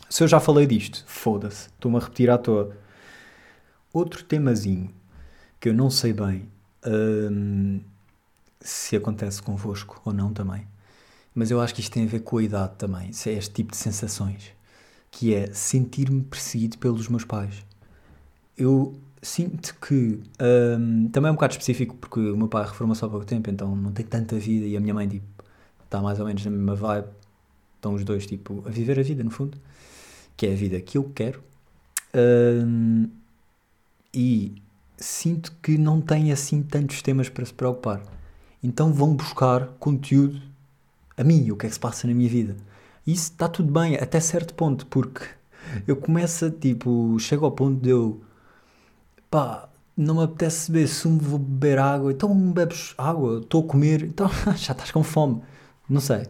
Se 0.09 0.25
eu 0.25 0.29
já 0.29 0.41
falei 0.41 0.67
disto, 0.67 1.05
foda-se, 1.07 1.69
estou-me 1.69 1.99
a 1.99 2.01
repetir 2.01 2.31
à 2.31 2.39
toa. 2.39 2.75
Outro 3.93 4.25
temazinho 4.25 4.91
que 5.61 5.69
eu 5.69 5.75
não 5.75 5.91
sei 5.91 6.15
bem 6.15 6.49
hum, 6.87 7.81
se 8.61 8.97
acontece 8.97 9.43
convosco 9.43 10.01
ou 10.05 10.13
não 10.13 10.33
também, 10.33 10.67
mas 11.35 11.51
eu 11.51 11.61
acho 11.61 11.75
que 11.75 11.81
isto 11.81 11.93
tem 11.93 12.05
a 12.05 12.09
ver 12.09 12.21
com 12.21 12.39
a 12.39 12.43
idade 12.43 12.75
também, 12.77 13.13
se 13.13 13.31
é 13.31 13.35
este 13.35 13.55
tipo 13.55 13.73
de 13.73 13.77
sensações, 13.77 14.53
que 15.11 15.35
é 15.35 15.53
sentir-me 15.53 16.23
perseguido 16.23 16.79
pelos 16.79 17.09
meus 17.09 17.25
pais. 17.25 17.65
Eu 18.57 18.99
sinto 19.23 19.75
que 19.81 20.21
um, 20.79 21.09
também 21.09 21.29
é 21.29 21.33
um 21.33 21.35
bocado 21.35 21.53
específico 21.53 21.97
porque 21.97 22.21
o 22.21 22.37
meu 22.37 22.49
pai 22.49 22.65
reformou-se 22.65 23.05
há 23.05 23.09
pouco 23.09 23.27
tempo, 23.27 23.51
então 23.51 23.75
não 23.75 23.93
tem 23.93 24.05
tanta 24.05 24.39
vida 24.39 24.67
e 24.67 24.77
a 24.77 24.81
minha 24.81 24.95
mãe 24.95 25.09
tipo, 25.09 25.27
está 25.85 26.01
mais 26.01 26.19
ou 26.21 26.27
menos 26.27 26.45
na 26.45 26.51
mesma 26.51 26.75
vibe. 26.75 27.09
Estão 27.77 27.95
os 27.95 28.05
dois 28.05 28.27
tipo, 28.27 28.65
a 28.67 28.71
viver 28.71 28.99
a 28.99 29.03
vida 29.03 29.23
no 29.23 29.31
fundo, 29.31 29.59
que 30.37 30.47
é 30.47 30.53
a 30.53 30.57
vida 30.57 30.81
que 30.81 30.99
eu 30.99 31.05
quero. 31.15 31.43
Um, 32.15 33.09
e 34.13 34.63
sinto 34.97 35.53
que 35.63 35.77
não 35.79 36.01
têm 36.01 36.33
assim 36.33 36.63
tantos 36.63 37.03
temas 37.03 37.29
para 37.29 37.45
se 37.45 37.53
preocupar. 37.53 38.03
Então 38.63 38.93
vão 38.93 39.15
buscar 39.15 39.69
conteúdo 39.79 40.41
a 41.17 41.25
mim, 41.25 41.51
o 41.51 41.57
que 41.57 41.67
é 41.67 41.69
que 41.69 41.75
se 41.75 41.81
passa 41.81 42.07
na 42.07 42.15
minha 42.15 42.29
vida. 42.29 42.57
E 43.07 43.13
isso 43.13 43.31
está 43.31 43.49
tudo 43.49 43.73
bem, 43.73 43.97
até 43.97 44.21
certo 44.21 44.55
ponto, 44.55 44.87
porque 44.87 45.25
eu 45.87 45.97
começo 45.97 46.47
a, 46.47 46.51
tipo, 46.51 47.17
chego 47.19 47.45
ao 47.45 47.53
ponto 47.53 47.81
de 47.81 47.91
eu 47.91 48.21
pá, 49.31 49.69
não 49.97 50.17
me 50.17 50.25
apetece 50.25 50.71
beber 50.71 50.89
sumo, 50.89 51.19
vou 51.21 51.39
beber 51.39 51.79
água, 51.79 52.13
então 52.13 52.35
bebes 52.53 52.95
água, 52.99 53.41
estou 53.41 53.65
a 53.65 53.67
comer, 53.67 54.03
então 54.03 54.29
já 54.57 54.73
estás 54.73 54.91
com 54.91 55.03
fome. 55.03 55.43
Não 55.89 56.01
sei. 56.01 56.27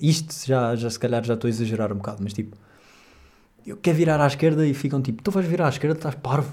Isto 0.00 0.34
já, 0.46 0.76
já 0.76 0.88
se 0.88 0.98
calhar 0.98 1.24
já 1.24 1.34
estou 1.34 1.48
a 1.48 1.50
exagerar 1.50 1.92
um 1.92 1.96
bocado, 1.96 2.22
mas 2.22 2.32
tipo, 2.32 2.56
eu 3.66 3.76
quero 3.76 3.96
virar 3.96 4.20
à 4.20 4.26
esquerda 4.26 4.66
e 4.66 4.72
ficam 4.74 5.02
tipo, 5.02 5.22
tu 5.22 5.30
vais 5.30 5.46
virar 5.46 5.66
à 5.66 5.68
esquerda, 5.70 5.96
estás 5.96 6.14
parvo. 6.14 6.52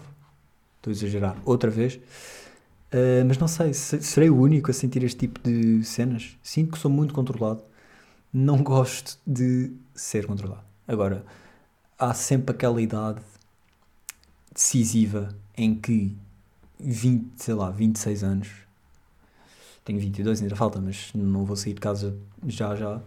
Estou 0.87 0.91
a 0.91 0.91
exagerar 0.91 1.37
outra 1.43 1.69
vez. 1.69 1.95
Uh, 1.95 3.25
mas 3.27 3.37
não 3.37 3.47
sei, 3.47 3.73
serei 3.73 4.29
o 4.29 4.39
único 4.39 4.71
a 4.71 4.73
sentir 4.73 5.03
este 5.03 5.19
tipo 5.19 5.39
de 5.41 5.83
cenas. 5.83 6.37
Sinto 6.41 6.71
que 6.71 6.79
sou 6.79 6.89
muito 6.89 7.13
controlado. 7.13 7.61
Não 8.33 8.61
gosto 8.63 9.19
de 9.25 9.71
ser 9.93 10.25
controlado. 10.25 10.63
Agora, 10.87 11.25
há 11.99 12.13
sempre 12.13 12.55
aquela 12.55 12.81
idade 12.81 13.21
decisiva 14.53 15.35
em 15.57 15.75
que 15.75 16.15
20, 16.79 17.31
sei 17.35 17.53
lá, 17.53 17.69
26 17.69 18.23
anos 18.23 18.49
tenho 19.83 19.99
22, 19.99 20.41
ainda 20.41 20.55
falta, 20.55 20.79
mas 20.79 21.11
não 21.13 21.45
vou 21.45 21.55
sair 21.55 21.73
de 21.73 21.79
casa 21.79 22.17
já 22.45 22.75
já. 22.75 23.01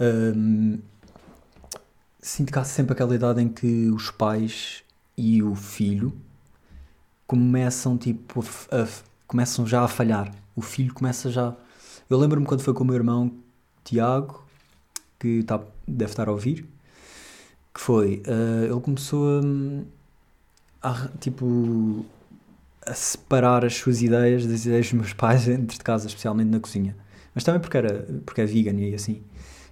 Hum, 0.00 0.78
sinto 2.20 2.52
que 2.52 2.58
há 2.58 2.64
sempre 2.64 2.92
aquela 2.92 3.14
idade 3.14 3.42
em 3.42 3.48
que 3.48 3.90
os 3.90 4.10
pais 4.10 4.82
e 5.16 5.42
o 5.42 5.54
filho 5.54 6.14
começam 7.28 7.98
tipo 7.98 8.42
a, 8.70 8.82
a, 8.82 8.88
começam 9.26 9.64
já 9.66 9.84
a 9.84 9.88
falhar. 9.88 10.34
O 10.56 10.62
filho 10.62 10.92
começa 10.92 11.30
já. 11.30 11.54
Eu 12.10 12.18
lembro-me 12.18 12.46
quando 12.46 12.62
foi 12.62 12.72
com 12.74 12.82
o 12.82 12.86
meu 12.86 12.96
irmão 12.96 13.30
Tiago, 13.84 14.44
que 15.20 15.42
tá, 15.42 15.60
deve 15.86 16.10
estar 16.10 16.28
a 16.28 16.32
ouvir, 16.32 16.66
que 17.74 17.80
foi, 17.80 18.22
uh, 18.26 18.64
ele 18.64 18.80
começou 18.80 19.40
a, 20.82 20.90
a, 20.90 21.08
tipo 21.20 22.04
a 22.86 22.94
separar 22.94 23.64
as 23.64 23.74
suas 23.76 24.00
ideias 24.00 24.46
das 24.46 24.64
ideias 24.64 24.86
dos 24.86 24.94
meus 24.94 25.12
pais 25.12 25.44
dentro 25.46 25.76
de 25.76 25.84
casa, 25.84 26.06
especialmente 26.06 26.48
na 26.48 26.60
cozinha. 26.60 26.96
Mas 27.34 27.44
também 27.44 27.60
porque 27.60 27.76
era 27.76 28.06
porque 28.24 28.40
é 28.40 28.46
vegan 28.46 28.80
e 28.80 28.94
assim. 28.94 29.22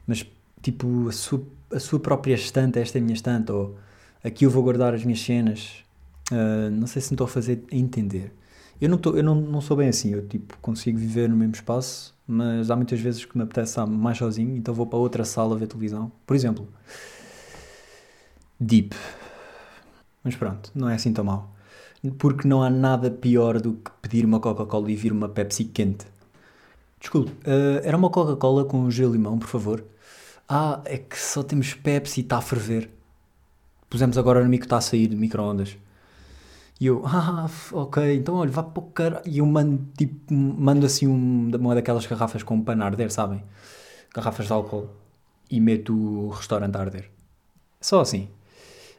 Mas 0.07 0.27
tipo 0.61 1.09
a 1.09 1.13
sua, 1.13 1.43
a 1.73 1.81
sua 1.81 1.99
própria 1.99 2.35
estante, 2.35 2.79
esta 2.79 2.99
é 2.99 3.01
a 3.01 3.03
minha 3.03 3.15
estante, 3.15 3.51
ou 3.51 3.79
aqui 4.23 4.45
eu 4.45 4.51
vou 4.51 4.63
guardar 4.63 4.95
as 4.95 5.03
minhas 5.05 5.23
cenas. 5.23 5.86
Uh, 6.33 6.71
não 6.71 6.87
sei 6.87 7.01
se 7.01 7.11
me 7.11 7.15
estou 7.15 7.27
a 7.27 7.29
fazer 7.29 7.63
entender. 7.71 8.33
Eu 8.81 8.89
não, 8.89 8.99
tô, 8.99 9.17
eu 9.17 9.23
não, 9.23 9.35
não 9.35 9.61
sou 9.61 9.77
bem 9.77 9.89
assim, 9.89 10.13
eu 10.13 10.27
tipo 10.27 10.57
consigo 10.59 10.99
viver 10.99 11.29
no 11.29 11.37
mesmo 11.37 11.55
espaço, 11.55 12.15
mas 12.27 12.71
há 12.71 12.77
muitas 12.77 13.01
vezes 13.01 13.25
que 13.25 13.37
me 13.37 13.45
apetece 13.45 13.71
estar 13.71 13.87
mais 13.87 14.19
sozinho, 14.19 14.57
então 14.57 14.75
vou 14.75 14.87
para 14.87 14.99
outra 14.99 15.25
sala 15.25 15.57
ver 15.57 15.67
televisão. 15.67 16.13
Por 16.27 16.37
exemplo, 16.37 16.69
Deep. 18.59 18.95
Mas 20.25 20.35
pronto, 20.35 20.71
não 20.75 20.89
é 20.89 20.95
assim 20.95 21.13
tão 21.13 21.25
mal. 21.25 21.55
Porque 22.19 22.47
não 22.49 22.63
há 22.63 22.71
nada 22.71 23.11
pior 23.11 23.61
do 23.61 23.75
que 23.75 23.91
pedir 24.03 24.25
uma 24.25 24.41
Coca-Cola 24.41 24.91
e 24.91 24.97
vir 24.97 25.13
uma 25.13 25.29
Pepsi 25.29 25.65
quente. 25.65 26.07
Desculpe, 27.01 27.31
uh, 27.31 27.81
era 27.83 27.97
uma 27.97 28.11
Coca-Cola 28.11 28.65
com 28.65 28.91
gelo 28.91 29.15
e 29.15 29.17
limão, 29.17 29.39
por 29.39 29.49
favor. 29.49 29.85
Ah, 30.49 30.81
é 30.85 30.99
que 30.99 31.19
só 31.19 31.43
temos 31.43 31.75
Pepsi 31.75 32.21
e 32.21 32.23
está 32.23 32.39
a 32.39 32.43
ferver. 32.43 32.91
Pusemos 33.91 34.17
agora 34.19 34.43
no 34.43 34.49
micro, 34.49 34.67
está 34.67 34.79
a 34.79 34.81
sair 34.81 35.07
de 35.07 35.17
micro-ondas. 35.17 35.77
E 36.79 36.87
eu, 36.87 37.03
ah, 37.07 37.47
ok, 37.73 38.17
então 38.17 38.35
olha, 38.37 38.51
vá 38.51 38.63
para 38.63 38.83
o 38.83 38.87
cara. 38.91 39.23
E 39.25 39.39
eu 39.39 39.47
mando, 39.47 39.87
tipo, 39.97 40.33
mando 40.33 40.85
assim 40.85 41.07
um, 41.07 41.51
uma 41.57 41.75
daquelas 41.75 42.07
garrafas 42.07 42.43
com 42.43 42.57
um 42.57 42.63
pano 42.63 42.85
arder, 42.85 43.11
sabem? 43.11 43.43
Garrafas 44.15 44.47
de 44.47 44.53
álcool. 44.53 44.91
E 45.51 45.61
meto 45.61 45.95
o 45.95 46.29
restaurante 46.31 46.77
a 46.77 46.81
arder. 46.81 47.11
Só 47.81 48.01
assim. 48.01 48.29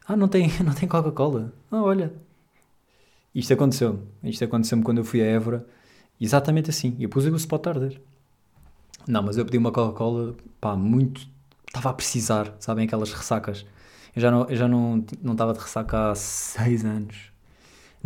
Ah, 0.08 0.16
não 0.16 0.28
tem, 0.28 0.50
não 0.64 0.74
tem 0.74 0.88
Coca-Cola. 0.88 1.54
Ah, 1.72 1.82
olha. 1.84 2.14
Isto 3.36 3.54
aconteceu. 3.54 4.02
Isto 4.24 4.46
aconteceu-me 4.46 4.84
quando 4.84 5.00
eu 5.00 5.06
fui 5.06 5.22
a 5.22 5.26
Évora. 5.26 5.68
Exatamente 6.20 6.70
assim. 6.72 6.96
Eu 7.00 7.10
pus 7.10 7.26
o 7.26 7.36
spot 7.36 7.68
a 7.68 7.70
arder. 7.72 8.02
Não, 9.08 9.22
mas 9.22 9.38
eu 9.38 9.46
pedi 9.46 9.58
uma 9.58 9.72
Coca-Cola, 9.72 10.36
pá, 10.60 10.76
muito. 10.76 11.28
Estava 11.68 11.92
a 11.92 11.94
precisar, 11.94 12.56
sabem? 12.60 12.86
Aquelas 12.86 13.14
ressacas. 13.14 13.66
Eu 14.16 14.22
já 14.22 14.32
não, 14.32 14.48
já 14.50 14.68
não, 14.68 15.06
não 15.22 15.34
estava 15.34 15.54
de 15.54 15.60
ressaca 15.60 16.12
há 16.12 16.16
seis 16.16 16.84
anos. 16.84 17.37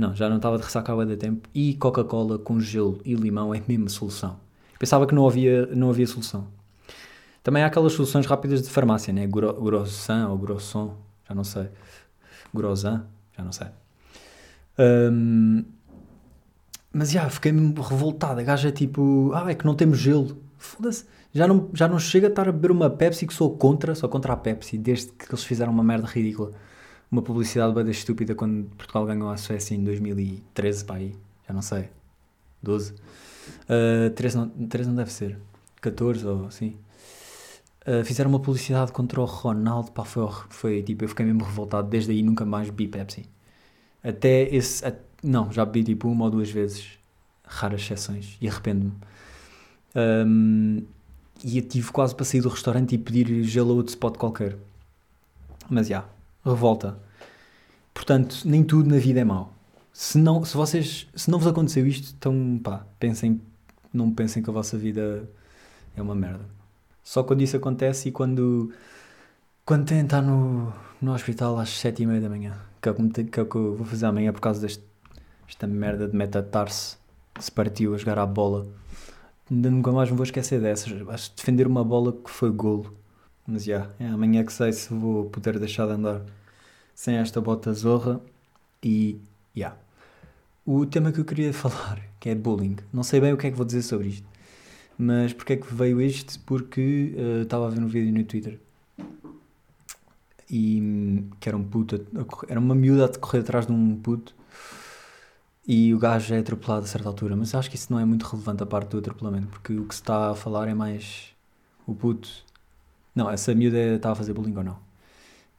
Não, 0.01 0.15
já 0.15 0.27
não 0.27 0.38
estava 0.38 0.58
de 0.58 0.63
ressaca 0.63 0.91
há 0.91 1.05
da 1.05 1.15
tempo. 1.15 1.48
E 1.53 1.75
Coca-Cola 1.75 2.39
com 2.39 2.60
gelo 2.60 3.00
e 3.05 3.13
limão 3.13 3.53
é 3.53 3.60
a 3.60 3.62
mesma 3.67 3.88
solução. 3.88 4.39
Pensava 4.79 5.05
que 5.05 5.13
não 5.13 5.27
havia, 5.27 5.67
não 5.67 5.91
havia 5.91 6.08
solução. 6.08 6.48
Também 7.43 7.62
há 7.62 7.67
aquelas 7.67 7.93
soluções 7.93 8.25
rápidas 8.25 8.63
de 8.63 8.70
farmácia, 8.72 9.13
né? 9.13 9.27
Grossan 9.27 10.27
ou 10.29 10.39
Grosson, 10.39 10.98
já 11.29 11.36
não 11.36 11.43
sei. 11.43 11.70
Grossan, 12.51 13.05
já 13.38 13.43
não 13.43 13.51
sei. 13.51 13.67
Um, 14.79 15.63
mas 16.91 17.12
já, 17.12 17.29
fiquei 17.29 17.51
mesmo 17.51 17.79
revoltado. 17.79 18.39
A 18.39 18.43
gaja 18.43 18.70
é 18.70 18.72
tipo, 18.72 19.31
ah, 19.36 19.51
é 19.51 19.53
que 19.53 19.67
não 19.67 19.75
temos 19.75 20.00
gelo. 20.00 20.36
Foda-se. 20.58 21.05
Já 21.31 21.48
não, 21.48 21.70
já 21.75 21.88
não 21.88 22.00
chega 22.00 22.25
a 22.25 22.29
estar 22.31 22.50
a 22.50 22.51
beber 22.51 22.72
uma 22.72 22.89
Pepsi 22.89 23.27
que 23.27 23.36
sou 23.36 23.55
contra, 23.55 23.93
sou 23.93 24.10
contra 24.10 24.34
a 24.34 24.38
Pepsi, 24.38 24.79
desde 24.79 25.12
que 25.12 25.29
eles 25.29 25.43
fizeram 25.43 25.72
uma 25.72 25.84
merda 25.84 26.08
ridícula. 26.08 26.53
Uma 27.11 27.21
publicidade 27.21 27.73
bem 27.73 27.91
estúpida 27.91 28.33
quando 28.33 28.69
Portugal 28.75 29.05
ganhou 29.05 29.29
a 29.29 29.35
Suécia 29.35 29.75
em 29.75 29.83
2013, 29.83 30.85
pá, 30.85 30.95
aí. 30.95 31.13
Já 31.45 31.53
não 31.53 31.61
sei. 31.61 31.89
12. 32.63 32.93
Uh, 32.93 34.09
13, 34.15 34.37
não, 34.37 34.49
13 34.49 34.89
não 34.89 34.95
deve 34.95 35.11
ser. 35.11 35.37
14 35.81 36.25
ou 36.25 36.45
assim. 36.45 36.77
Uh, 37.85 38.05
fizeram 38.05 38.29
uma 38.29 38.39
publicidade 38.39 38.91
contra 38.91 39.19
o 39.19 39.25
Ronaldo, 39.25 39.91
pá, 39.91 40.05
foi, 40.05 40.29
foi 40.49 40.83
tipo, 40.83 41.03
eu 41.03 41.09
fiquei 41.09 41.25
mesmo 41.25 41.43
revoltado, 41.43 41.89
desde 41.89 42.11
aí 42.11 42.21
nunca 42.21 42.45
mais 42.45 42.69
bebi 42.69 42.87
Pepsi. 42.87 43.25
Até 44.03 44.43
esse, 44.43 44.85
a, 44.85 44.93
não, 45.23 45.51
já 45.51 45.65
bebi 45.65 45.83
tipo 45.83 46.07
uma 46.07 46.25
ou 46.25 46.31
duas 46.31 46.49
vezes, 46.49 46.97
raras 47.43 47.81
exceções, 47.81 48.37
e 48.39 48.47
arrependo-me. 48.47 48.93
Um, 49.95 50.83
e 51.43 51.57
eu 51.57 51.67
tive 51.67 51.91
quase 51.91 52.15
para 52.15 52.23
sair 52.23 52.41
do 52.41 52.49
restaurante 52.49 52.93
e 52.95 52.97
pedir 52.97 53.43
gelo 53.43 53.75
outro 53.75 53.89
spot 53.89 54.15
qualquer. 54.15 54.57
Mas 55.69 55.87
já, 55.87 56.05
revolta. 56.45 56.98
Portanto, 57.93 58.41
nem 58.45 58.63
tudo 58.63 58.89
na 58.89 58.98
vida 58.98 59.19
é 59.19 59.24
mau. 59.24 59.53
Se 59.93 60.17
não, 60.17 60.43
se 60.43 60.55
vocês, 60.55 61.07
se 61.13 61.29
não 61.29 61.38
vos 61.38 61.48
aconteceu 61.48 61.86
isto, 61.86 62.15
então 62.17 62.60
pá, 62.63 62.86
pensem, 63.00 63.41
não 63.93 64.12
pensem 64.12 64.41
que 64.41 64.50
a 64.50 64.53
vossa 64.53 64.77
vida 64.77 65.29
é 65.95 66.01
uma 66.01 66.15
merda. 66.15 66.45
Só 67.03 67.24
quando 67.24 67.41
isso 67.41 67.57
acontece 67.57 68.10
e 68.10 68.12
quando, 68.12 68.71
quando 69.65 69.86
têm 69.88 70.01
estar 70.01 70.21
no, 70.21 70.74
no 71.01 71.13
hospital 71.13 71.60
às 71.60 71.69
sete 71.69 72.03
e 72.03 72.05
meia 72.05 72.21
da 72.21 72.29
manhã, 72.29 72.57
que 72.81 72.89
é, 72.89 72.91
o 72.91 72.95
que, 72.95 73.24
que 73.25 73.39
é 73.39 73.45
que 73.45 73.55
eu 73.55 73.75
vou 73.75 73.86
fazer 73.86 74.05
amanhã 74.05 74.31
por 74.31 74.41
causa 74.41 74.62
desta 74.62 75.67
merda 75.67 76.07
de 76.07 76.15
metatarse 76.15 76.98
se 77.39 77.51
partiu 77.51 77.93
a 77.93 77.98
jogar 77.98 78.19
à 78.19 78.25
bola. 78.25 78.67
Ainda 79.50 79.69
nunca 79.69 79.91
mais 79.91 80.10
me 80.10 80.15
vou 80.15 80.24
esquecer 80.24 80.62
dessas. 80.62 80.93
Acho 81.10 81.31
defender 81.36 81.67
uma 81.67 81.83
bola 81.83 82.13
que 82.13 82.29
foi 82.29 82.50
golo. 82.51 82.95
Mas 83.48 83.63
já, 83.63 83.74
yeah, 83.74 83.93
é 84.00 84.07
amanhã 84.07 84.43
que 84.43 84.53
sei 84.53 84.71
se 84.71 84.93
vou 84.93 85.25
poder 85.25 85.60
deixar 85.60 85.88
de 85.88 85.93
andar 85.93 86.21
sem 86.93 87.15
esta 87.15 87.41
bota 87.41 87.74
zorra. 87.74 88.21
E 88.83 89.19
já. 89.55 89.60
Yeah. 89.60 89.77
O 90.65 90.86
tema 90.86 91.12
que 91.12 91.19
eu 91.19 91.25
queria 91.25 91.51
falar, 91.53 92.00
que 92.19 92.29
é 92.29 92.36
bullying. 92.36 92.77
Não 92.93 93.03
sei 93.03 93.19
bem 93.19 93.33
o 93.33 93.38
que 93.38 93.48
é 93.48 93.51
que 93.51 93.57
vou 93.57 93.65
dizer 93.65 93.81
sobre 93.81 94.10
isto. 94.10 94.27
Mas 94.98 95.33
porque 95.33 95.53
é 95.53 95.57
que 95.57 95.74
veio 95.74 96.00
este? 96.01 96.38
Porque 96.39 97.15
uh, 97.17 97.41
estava 97.43 97.67
a 97.67 97.69
ver 97.69 97.81
um 97.81 97.88
vídeo 97.88 98.13
no 98.13 98.24
Twitter 98.24 98.60
e 100.51 101.24
que 101.39 101.48
era 101.48 101.57
um 101.57 101.63
puto, 101.63 102.05
era 102.50 102.60
uma 102.60 102.75
miúda 102.75 103.05
a 103.05 103.17
correr 103.17 103.39
atrás 103.39 103.65
de 103.65 103.71
um 103.71 103.95
puto 103.95 104.36
e 105.65 105.93
o 105.93 105.98
gajo 105.98 106.33
é 106.33 106.39
atropelado 106.39 106.83
a 106.83 106.88
certa 106.88 107.07
altura. 107.07 107.36
Mas 107.38 107.55
acho 107.55 107.69
que 107.69 107.77
isso 107.77 107.91
não 107.91 107.98
é 107.98 108.03
muito 108.03 108.24
relevante 108.24 108.62
a 108.62 108.65
parte 108.65 108.89
do 108.89 108.98
atropelamento, 108.98 109.48
porque 109.48 109.74
o 109.74 109.86
que 109.86 109.95
se 109.95 110.01
está 110.01 110.31
a 110.31 110.36
falar 110.36 110.67
é 110.67 110.74
mais 110.74 111.29
o 111.88 111.95
puto. 111.95 112.29
Não, 113.15 113.29
essa 113.29 113.53
miúda 113.53 113.95
está 113.95 114.11
a 114.11 114.15
fazer 114.15 114.33
bullying 114.33 114.55
ou 114.55 114.63
não. 114.63 114.91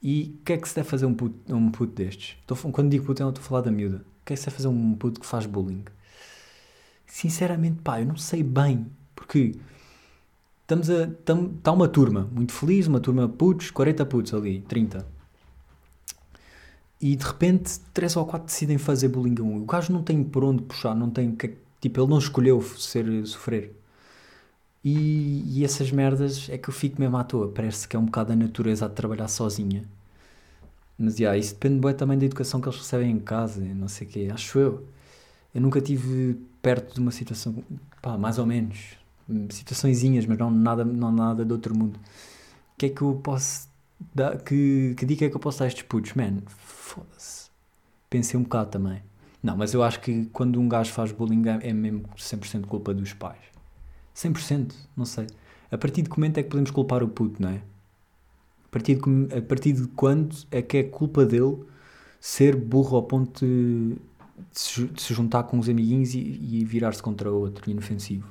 E 0.01 0.35
o 0.41 0.43
que 0.43 0.53
é 0.53 0.57
que 0.57 0.67
se 0.67 0.75
deve 0.75 0.89
fazer 0.89 1.05
um 1.05 1.13
puto, 1.13 1.55
um 1.55 1.71
puto 1.71 1.93
destes? 1.93 2.37
Estou, 2.41 2.57
quando 2.71 2.89
digo 2.89 3.05
puto, 3.05 3.21
eu 3.21 3.25
não 3.25 3.29
estou 3.31 3.43
a 3.43 3.47
falar 3.47 3.61
da 3.61 3.71
miúda. 3.71 3.97
O 3.97 4.25
que 4.25 4.33
é 4.33 4.35
que 4.35 4.37
se 4.37 4.45
deve 4.45 4.57
fazer 4.57 4.67
um 4.67 4.95
puto 4.95 5.19
que 5.21 5.25
faz 5.25 5.45
bullying? 5.45 5.85
Sinceramente, 7.07 7.79
pá, 7.81 8.01
eu 8.01 8.05
não 8.05 8.17
sei 8.17 8.43
bem. 8.43 8.87
Porque 9.15 9.55
estamos 10.61 10.89
a. 10.89 11.03
Está 11.05 11.71
uma 11.71 11.87
turma 11.87 12.27
muito 12.31 12.51
feliz, 12.51 12.87
uma 12.87 12.99
turma 12.99 13.29
putos, 13.29 13.71
40 13.71 14.05
putos 14.05 14.33
ali, 14.33 14.61
30. 14.61 15.05
E 16.99 17.15
de 17.15 17.25
repente, 17.25 17.79
3 17.93 18.15
ou 18.17 18.25
4 18.25 18.47
decidem 18.47 18.77
fazer 18.77 19.09
bullying 19.09 19.35
a 19.39 19.43
um. 19.43 19.61
O 19.61 19.65
gajo 19.65 19.93
não 19.93 20.03
tem 20.03 20.23
por 20.23 20.43
onde 20.43 20.63
puxar, 20.63 20.95
não 20.95 21.09
tem. 21.09 21.35
Tipo, 21.79 22.01
ele 22.01 22.09
não 22.09 22.17
escolheu 22.17 22.61
ser, 22.61 23.25
sofrer. 23.25 23.75
E, 24.83 25.59
e 25.59 25.63
essas 25.63 25.91
merdas 25.91 26.49
é 26.49 26.57
que 26.57 26.69
eu 26.69 26.73
fico 26.73 26.99
mesmo 26.99 27.17
à 27.17 27.23
toa. 27.23 27.49
Parece 27.51 27.87
que 27.87 27.95
é 27.95 27.99
um 27.99 28.05
bocado 28.05 28.33
a 28.33 28.35
natureza 28.35 28.85
a 28.85 28.89
trabalhar 28.89 29.27
sozinha. 29.27 29.83
Mas, 30.97 31.19
yeah, 31.19 31.37
isso 31.37 31.53
depende 31.53 31.79
bem 31.79 31.93
também 31.93 32.17
da 32.17 32.25
educação 32.25 32.61
que 32.61 32.67
eles 32.67 32.77
recebem 32.77 33.11
em 33.11 33.19
casa, 33.19 33.61
não 33.61 33.87
sei 33.87 34.07
o 34.07 34.09
quê. 34.09 34.29
Acho 34.33 34.59
eu. 34.59 34.87
Eu 35.53 35.61
nunca 35.61 35.81
tive 35.81 36.37
perto 36.61 36.95
de 36.95 36.99
uma 37.01 37.11
situação, 37.11 37.63
pá, 38.01 38.17
mais 38.17 38.39
ou 38.39 38.45
menos, 38.45 38.97
situaçõezinhas, 39.49 40.25
mas 40.25 40.37
não 40.37 40.51
nada, 40.51 40.83
não 40.85 41.11
nada 41.11 41.45
de 41.45 41.51
outro 41.51 41.77
mundo. 41.77 41.97
O 41.97 42.77
que 42.77 42.87
é 42.87 42.89
que 42.89 43.01
eu 43.01 43.19
posso 43.23 43.69
dar? 44.13 44.37
Que, 44.39 44.95
que 44.97 45.05
dica 45.05 45.25
é 45.25 45.29
que 45.29 45.35
eu 45.35 45.39
posso 45.39 45.59
dar 45.59 45.65
a 45.65 45.67
estes 45.67 45.83
putos? 45.83 46.13
Man, 46.13 46.39
foda-se. 46.47 47.49
Pensei 48.09 48.39
um 48.39 48.43
bocado 48.43 48.71
também. 48.71 49.01
Não, 49.43 49.57
mas 49.57 49.73
eu 49.73 49.83
acho 49.83 49.99
que 50.01 50.25
quando 50.27 50.59
um 50.59 50.69
gajo 50.69 50.91
faz 50.93 51.11
bullying 51.11 51.43
é, 51.49 51.69
é 51.69 51.73
mesmo 51.73 52.03
100% 52.17 52.65
culpa 52.67 52.93
dos 52.93 53.13
pais. 53.13 53.52
100%, 54.15 54.73
não 54.95 55.05
sei. 55.05 55.27
A 55.71 55.77
partir 55.77 56.03
de 56.03 56.09
que 56.09 56.17
momento 56.17 56.37
é 56.37 56.43
que 56.43 56.49
podemos 56.49 56.71
culpar 56.71 57.03
o 57.03 57.07
puto, 57.07 57.41
não 57.41 57.49
é? 57.49 57.61
A 58.65 58.69
partir 58.69 58.95
de, 58.95 59.35
a 59.35 59.41
partir 59.41 59.73
de 59.73 59.87
quando 59.87 60.35
é 60.51 60.61
que 60.61 60.77
é 60.77 60.83
culpa 60.83 61.25
dele 61.25 61.57
ser 62.19 62.55
burro 62.55 62.95
ao 62.95 63.03
ponto 63.03 63.45
de, 63.45 63.95
de, 64.51 64.59
se, 64.59 64.85
de 64.85 65.01
se, 65.01 65.13
juntar 65.13 65.43
com 65.43 65.59
os 65.59 65.67
amiguinhos 65.67 66.13
e, 66.13 66.19
e 66.19 66.65
virar-se 66.65 67.01
contra 67.01 67.31
o 67.31 67.39
outro, 67.39 67.69
inofensivo? 67.69 68.27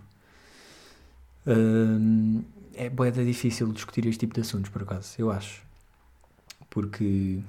Uh, 1.47 2.45
é 2.75 2.89
boeda 2.89 3.25
difícil 3.25 3.73
discutir 3.73 4.07
este 4.07 4.21
tipo 4.21 4.35
de 4.35 4.41
assuntos, 4.41 4.71
por 4.71 4.83
acaso, 4.83 5.15
eu 5.19 5.31
acho. 5.31 5.63
Porque, 6.71 7.41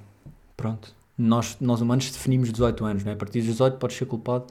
pronto, 0.58 0.94
nós, 1.18 1.58
nós 1.62 1.82
humanos 1.82 2.12
definimos 2.12 2.52
18 2.52 2.84
anos, 2.86 3.04
não 3.04 3.12
é? 3.12 3.16
A 3.16 3.18
partir 3.18 3.40
dos 3.40 3.52
18 3.52 3.78
podes 3.78 3.96
ser 3.98 4.06
culpado, 4.06 4.48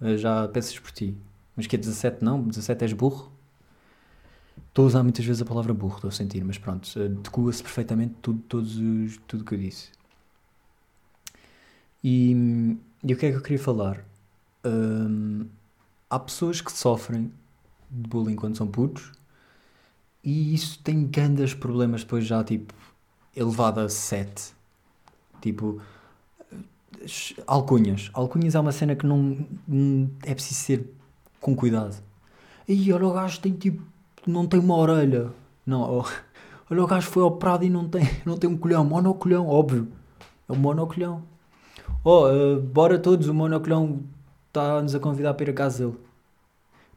uh, 0.00 0.16
já 0.16 0.48
pensas 0.48 0.78
por 0.78 0.90
ti. 0.90 1.16
Mas 1.60 1.66
que 1.66 1.76
é 1.76 1.78
17 1.78 2.24
não? 2.24 2.40
17 2.40 2.84
és 2.84 2.92
burro? 2.94 3.30
Estou 4.68 4.84
a 4.84 4.86
usar 4.86 5.02
muitas 5.02 5.22
vezes 5.22 5.42
a 5.42 5.44
palavra 5.44 5.74
burro, 5.74 5.96
estou 5.96 6.08
a 6.08 6.10
sentir, 6.10 6.42
mas 6.42 6.56
pronto, 6.56 6.88
adequa-se 6.98 7.62
perfeitamente 7.62 8.14
tudo, 8.22 8.40
todos 8.48 8.78
os, 8.78 9.18
tudo 9.26 9.44
que 9.44 9.54
eu 9.54 9.58
disse. 9.58 9.90
E, 12.02 12.78
e 13.04 13.12
o 13.12 13.16
que 13.18 13.26
é 13.26 13.30
que 13.30 13.36
eu 13.36 13.42
queria 13.42 13.58
falar? 13.58 14.02
Há 16.08 16.18
pessoas 16.18 16.62
que 16.62 16.72
sofrem 16.72 17.30
de 17.90 18.08
bullying 18.08 18.36
quando 18.36 18.56
são 18.56 18.66
putos 18.66 19.12
e 20.24 20.54
isso 20.54 20.78
tem 20.78 21.06
grandes 21.06 21.52
problemas 21.52 22.04
depois 22.04 22.24
já, 22.24 22.42
tipo, 22.42 22.72
elevado 23.36 23.80
a 23.80 23.88
7. 23.90 24.54
Tipo, 25.42 25.78
alcunhas. 27.46 28.08
Alcunhas 28.14 28.54
é 28.54 28.60
uma 28.60 28.72
cena 28.72 28.96
que 28.96 29.04
não 29.04 29.46
é 30.24 30.32
preciso 30.32 30.60
ser 30.60 30.99
com 31.40 31.54
cuidado. 31.54 31.96
E 32.68 32.92
olha 32.92 33.06
o 33.06 33.12
gajo 33.12 33.40
tem 33.40 33.52
tipo, 33.52 33.82
não 34.26 34.46
tem 34.46 34.60
uma 34.60 34.76
orelha. 34.76 35.30
Não, 35.66 36.04
olha 36.70 36.82
o 36.82 36.86
gajo 36.86 37.08
foi 37.08 37.22
operado 37.22 37.64
e 37.64 37.70
não 37.70 37.88
tem, 37.88 38.08
não 38.24 38.36
tem 38.36 38.48
um 38.48 38.56
colhão. 38.56 38.84
Monocolhão, 38.84 39.48
óbvio. 39.48 39.88
É 40.48 40.52
um 40.52 40.56
monocolhão. 40.56 41.22
Oh, 42.04 42.26
uh, 42.26 42.60
bora 42.60 42.98
todos, 42.98 43.28
o 43.28 43.34
monocolhão 43.34 44.02
está-nos 44.48 44.94
a 44.94 45.00
convidar 45.00 45.34
para 45.34 45.46
ir 45.46 45.50
a 45.50 45.54
casa 45.54 45.84
dele. 45.84 45.98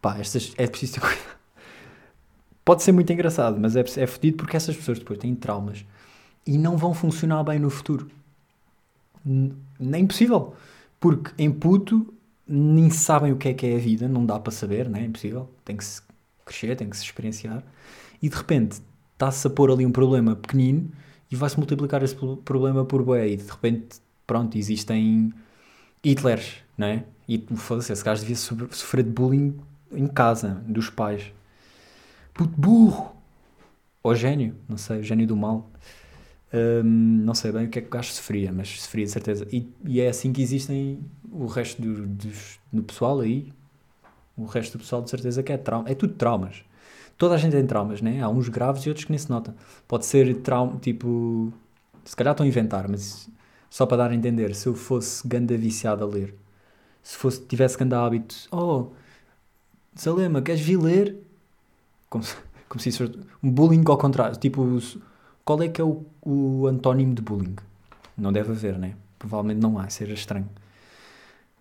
Pá, 0.01 0.17
estas, 0.17 0.53
é 0.57 0.67
preciso 0.67 0.93
ter 0.93 0.99
cuidado. 1.01 1.33
Pode 2.65 2.83
ser 2.83 2.93
muito 2.93 3.11
engraçado, 3.11 3.59
mas 3.59 3.75
é, 3.75 3.81
é 3.97 4.07
fodido 4.07 4.37
porque 4.37 4.55
essas 4.55 4.75
pessoas 4.75 4.99
depois 4.99 5.19
têm 5.19 5.35
traumas 5.35 5.85
e 6.45 6.57
não 6.57 6.77
vão 6.77 6.93
funcionar 6.93 7.43
bem 7.43 7.59
no 7.59 7.69
futuro. 7.69 8.09
Nem 9.79 10.07
possível. 10.07 10.53
Porque 10.99 11.31
em 11.37 11.51
puto 11.51 12.13
nem 12.47 12.89
sabem 12.89 13.31
o 13.31 13.37
que 13.37 13.49
é 13.49 13.53
que 13.53 13.65
é 13.65 13.75
a 13.75 13.79
vida, 13.79 14.07
não 14.07 14.25
dá 14.25 14.39
para 14.39 14.51
saber, 14.51 14.89
não 14.89 14.99
é? 14.99 15.03
impossível. 15.03 15.49
Tem 15.63 15.77
que 15.77 15.83
se 15.83 16.01
crescer, 16.45 16.75
tem 16.75 16.89
que 16.89 16.97
se 16.97 17.03
experienciar. 17.03 17.63
E 18.21 18.29
de 18.29 18.35
repente 18.35 18.81
está-se 19.13 19.47
a 19.47 19.49
pôr 19.49 19.71
ali 19.71 19.85
um 19.85 19.91
problema 19.91 20.35
pequenino 20.35 20.91
e 21.31 21.35
vai-se 21.35 21.57
multiplicar 21.57 22.03
esse 22.03 22.15
problema 22.43 22.85
por 22.85 23.03
bué. 23.03 23.29
E 23.29 23.37
de 23.37 23.49
repente, 23.49 23.97
pronto, 24.27 24.57
existem 24.57 25.33
Hitlers, 26.03 26.57
não 26.77 26.87
é? 26.87 27.05
E 27.27 27.43
foda-se, 27.55 27.93
esse 27.93 28.03
gajo 28.03 28.21
devia 28.21 28.35
sofrer 28.35 29.03
de 29.03 29.09
bullying 29.09 29.57
em 29.91 30.07
casa, 30.07 30.61
dos 30.67 30.89
pais. 30.89 31.31
Puto 32.33 32.53
burro! 32.59 33.15
Ou 34.01 34.13
gênio, 34.13 34.55
não 34.67 34.77
sei, 34.77 35.01
gênio 35.01 35.25
do 35.25 35.35
mal. 35.35 35.71
Não 36.83 37.33
sei 37.33 37.51
bem 37.51 37.65
o 37.65 37.69
que 37.69 37.79
é 37.79 37.81
que 37.81 37.87
o 37.87 37.91
gajo 37.91 38.11
sofria, 38.11 38.51
mas 38.51 38.81
sofria 38.81 39.05
de 39.05 39.11
certeza. 39.11 39.47
E, 39.51 39.67
e 39.85 39.99
é 39.99 40.07
assim 40.09 40.31
que 40.31 40.41
existem 40.41 40.99
o 41.31 41.47
resto 41.47 41.81
do, 41.81 42.07
do 42.71 42.83
pessoal 42.83 43.19
aí. 43.21 43.51
O 44.37 44.45
resto 44.45 44.77
do 44.77 44.81
pessoal 44.81 45.01
de 45.01 45.09
certeza 45.09 45.41
que 45.41 45.51
é 45.51 45.57
trauma. 45.57 45.89
É 45.89 45.95
tudo 45.95 46.13
traumas. 46.13 46.63
Toda 47.17 47.35
a 47.35 47.37
gente 47.37 47.53
tem 47.53 47.65
traumas, 47.65 48.01
né? 48.01 48.21
Há 48.21 48.29
uns 48.29 48.49
graves 48.49 48.83
e 48.83 48.89
outros 48.89 49.05
que 49.05 49.11
nem 49.11 49.19
se 49.19 49.29
nota. 49.29 49.55
Pode 49.87 50.05
ser 50.05 50.35
trauma, 50.41 50.77
tipo. 50.79 51.51
Se 52.05 52.15
calhar 52.15 52.33
estão 52.33 52.45
a 52.45 52.47
inventar, 52.47 52.87
mas 52.89 53.29
só 53.69 53.85
para 53.85 53.97
dar 53.97 54.11
a 54.11 54.15
entender. 54.15 54.53
Se 54.55 54.67
eu 54.67 54.75
fosse 54.75 55.27
ganda 55.27 55.57
viciado 55.57 56.03
a 56.03 56.07
ler, 56.07 56.35
se 57.01 57.17
fosse, 57.17 57.41
tivesse 57.45 57.77
ganda 57.77 58.03
hábito, 58.03 58.35
oh, 58.51 58.87
Salema, 59.95 60.41
queres 60.41 60.61
vir 60.61 60.77
ler? 60.77 61.17
Como 62.09 62.23
se, 62.23 62.35
como 62.67 62.81
se 62.81 62.89
isso 62.89 63.07
fosse 63.07 63.19
um 63.41 63.49
bullying 63.51 63.83
ao 63.87 63.97
contrário. 63.97 64.37
Tipo, 64.37 64.79
qual 65.45 65.61
é 65.61 65.67
que 65.67 65.81
é 65.81 65.83
o, 65.83 66.05
o 66.21 66.67
antónimo 66.67 67.13
de 67.13 67.21
bullying? 67.21 67.55
Não 68.17 68.31
deve 68.31 68.51
haver, 68.51 68.77
né? 68.77 68.95
Provavelmente 69.19 69.59
não 69.59 69.77
há, 69.77 69.89
seja 69.89 70.13
estranho. 70.13 70.49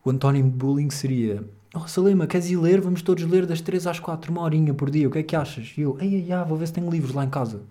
O 0.04 0.10
antónimo 0.10 0.50
de 0.50 0.56
bullying 0.56 0.90
seria: 0.90 1.44
Oh, 1.74 1.86
Salema, 1.88 2.26
queres 2.26 2.50
ir 2.50 2.56
ler? 2.56 2.80
Vamos 2.80 3.02
todos 3.02 3.24
ler 3.24 3.46
das 3.46 3.60
3 3.60 3.86
às 3.86 3.98
4, 3.98 4.30
uma 4.30 4.42
horinha 4.42 4.72
por 4.74 4.90
dia. 4.90 5.08
O 5.08 5.10
que 5.10 5.18
é 5.18 5.22
que 5.22 5.34
achas? 5.34 5.72
E 5.76 5.82
eu: 5.82 5.96
Ei, 6.00 6.30
ai, 6.32 6.44
vou 6.44 6.56
ver 6.56 6.66
se 6.66 6.72
tenho 6.72 6.90
livros 6.90 7.14
lá 7.14 7.24
em 7.24 7.30
casa. 7.30 7.62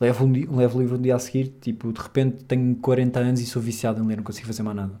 Levo, 0.00 0.24
um, 0.24 0.56
levo 0.56 0.78
o 0.78 0.80
livro 0.80 0.96
no 0.96 1.02
dia 1.02 1.14
a 1.14 1.18
seguir, 1.18 1.52
tipo, 1.60 1.92
de 1.92 2.00
repente 2.00 2.44
tenho 2.44 2.74
40 2.76 3.20
anos 3.20 3.40
e 3.40 3.46
sou 3.46 3.62
viciado 3.62 4.02
em 4.02 4.06
ler, 4.06 4.16
não 4.16 4.24
consigo 4.24 4.46
fazer 4.46 4.62
mais 4.62 4.76
nada. 4.76 5.00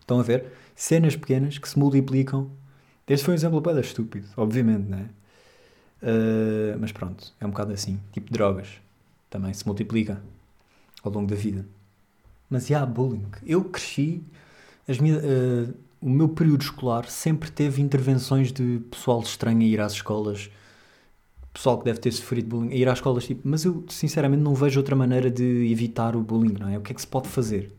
Estão 0.00 0.18
a 0.18 0.22
ver? 0.22 0.46
Cenas 0.74 1.14
pequenas 1.14 1.58
que 1.58 1.68
se 1.68 1.78
multiplicam. 1.78 2.50
Este 3.06 3.24
foi 3.24 3.34
um 3.34 3.36
exemplo 3.36 3.60
bem 3.60 3.78
estúpido, 3.80 4.26
obviamente, 4.36 4.88
né? 4.88 5.10
Uh, 6.02 6.78
mas 6.80 6.92
pronto, 6.92 7.32
é 7.40 7.46
um 7.46 7.50
bocado 7.50 7.72
assim. 7.72 8.00
Tipo 8.12 8.32
drogas 8.32 8.80
também 9.30 9.54
se 9.54 9.64
multiplica 9.64 10.20
ao 11.02 11.10
longo 11.12 11.28
da 11.28 11.36
vida. 11.36 11.64
Mas 12.50 12.70
há 12.72 12.84
bullying. 12.84 13.24
Eu 13.46 13.64
cresci, 13.64 14.22
as 14.88 14.98
minhas, 14.98 15.22
uh, 15.22 15.72
o 16.00 16.10
meu 16.10 16.28
período 16.28 16.62
escolar 16.62 17.08
sempre 17.08 17.50
teve 17.50 17.80
intervenções 17.80 18.52
de 18.52 18.80
pessoal 18.90 19.20
estranho 19.20 19.60
a 19.60 19.64
ir 19.64 19.80
às 19.80 19.92
escolas, 19.92 20.50
pessoal 21.54 21.78
que 21.78 21.84
deve 21.84 22.00
ter 22.00 22.12
sofrido 22.12 22.48
bullying, 22.48 22.72
a 22.72 22.74
ir 22.74 22.88
às 22.88 22.98
escolas, 22.98 23.24
tipo, 23.24 23.42
mas 23.44 23.64
eu 23.64 23.84
sinceramente 23.88 24.42
não 24.42 24.54
vejo 24.54 24.80
outra 24.80 24.96
maneira 24.96 25.30
de 25.30 25.70
evitar 25.70 26.16
o 26.16 26.20
bullying, 26.20 26.56
não 26.58 26.68
é? 26.68 26.76
O 26.76 26.80
que 26.80 26.90
é 26.90 26.94
que 26.94 27.00
se 27.00 27.06
pode 27.06 27.28
fazer? 27.28 27.72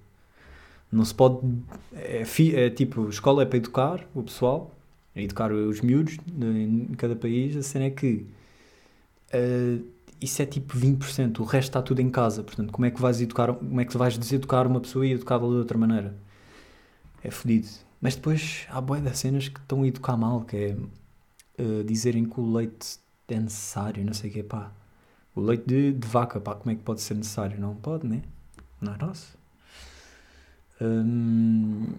Não 0.92 1.06
se 1.06 1.14
pode. 1.14 1.40
É, 1.94 2.24
é 2.54 2.70
tipo, 2.70 3.10
escola 3.10 3.44
é 3.44 3.46
para 3.46 3.58
educar 3.58 4.06
o 4.14 4.24
pessoal, 4.24 4.72
é 5.16 5.24
educar 5.24 5.52
os 5.52 5.82
miúdos 5.82 6.18
em 6.42 6.88
cada 6.98 7.16
país. 7.16 7.56
A 7.56 7.64
cena 7.64 7.86
é 7.86 7.90
que. 7.90 8.26
Uh, 9.34 9.86
isso 10.21 10.39
é 10.41 10.45
tipo 10.45 10.77
20%, 10.77 11.39
o 11.39 11.43
resto 11.43 11.69
está 11.69 11.81
tudo 11.81 11.99
em 11.99 12.10
casa. 12.10 12.43
Portanto, 12.43 12.71
como 12.71 12.86
é 12.86 12.91
que 12.91 13.01
vais 13.01 13.19
educar, 13.19 13.53
como 13.53 13.81
é 13.81 13.86
que 13.86 13.97
vais 13.97 14.17
deseducar 14.17 14.67
uma 14.67 14.79
pessoa 14.79 15.05
e 15.05 15.13
educá-la 15.13 15.47
de 15.47 15.55
outra 15.55 15.77
maneira? 15.77 16.15
É 17.23 17.31
fodido. 17.31 17.67
Mas 17.99 18.15
depois 18.15 18.67
há 18.69 18.79
boia 18.79 19.01
das 19.01 19.17
cenas 19.19 19.49
que 19.49 19.60
estão 19.60 19.81
a 19.81 19.88
educar 19.88 20.15
mal, 20.15 20.41
que 20.41 20.55
é 20.57 20.77
uh, 21.62 21.84
dizerem 21.84 22.25
que 22.25 22.39
o 22.39 22.53
leite 22.53 22.99
é 23.27 23.39
necessário, 23.39 24.05
não 24.05 24.13
sei 24.13 24.29
o 24.29 24.34
que, 24.34 24.43
pá. 24.43 24.71
O 25.36 25.41
leite 25.41 25.65
de, 25.65 25.93
de, 25.93 26.07
vaca, 26.07 26.39
pá, 26.39 26.53
como 26.55 26.71
é 26.71 26.75
que 26.75 26.84
pode 26.84 27.01
ser 27.01 27.15
necessário? 27.15 27.60
Não 27.60 27.75
pode, 27.75 28.07
né? 28.07 28.21
Não 28.79 28.93
é 28.93 28.97
nosso. 28.97 29.38
Hum, 30.79 31.93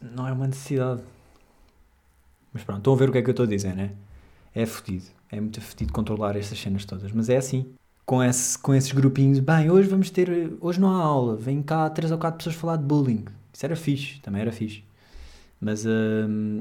não 0.00 0.26
é 0.28 0.32
uma 0.32 0.46
necessidade. 0.46 1.02
Mas 2.52 2.64
pronto, 2.64 2.78
estão 2.78 2.94
a 2.94 2.96
ver 2.96 3.08
o 3.08 3.12
que 3.12 3.18
é 3.18 3.22
que 3.22 3.28
eu 3.28 3.32
estou 3.32 3.44
a 3.44 3.48
dizer, 3.48 3.74
né? 3.74 3.92
É 4.54 4.64
fodido. 4.64 5.17
É 5.30 5.40
muito 5.40 5.60
fedido 5.60 5.92
controlar 5.92 6.36
estas 6.36 6.58
cenas 6.58 6.84
todas. 6.84 7.12
Mas 7.12 7.28
é 7.28 7.36
assim. 7.36 7.66
Com, 8.06 8.22
esse, 8.22 8.58
com 8.58 8.74
esses 8.74 8.90
grupinhos, 8.92 9.38
bem, 9.38 9.70
hoje 9.70 9.88
vamos 9.88 10.08
ter. 10.08 10.56
Hoje 10.60 10.80
não 10.80 10.88
há 10.88 11.02
aula, 11.02 11.36
vem 11.36 11.62
cá 11.62 11.90
três 11.90 12.10
ou 12.10 12.16
quatro 12.16 12.38
pessoas 12.38 12.56
falar 12.56 12.76
de 12.76 12.84
bullying. 12.84 13.26
Isso 13.52 13.66
era 13.66 13.76
fixe, 13.76 14.20
também 14.20 14.40
era 14.40 14.50
fixe. 14.50 14.82
Mas 15.60 15.84
uh, 15.84 15.88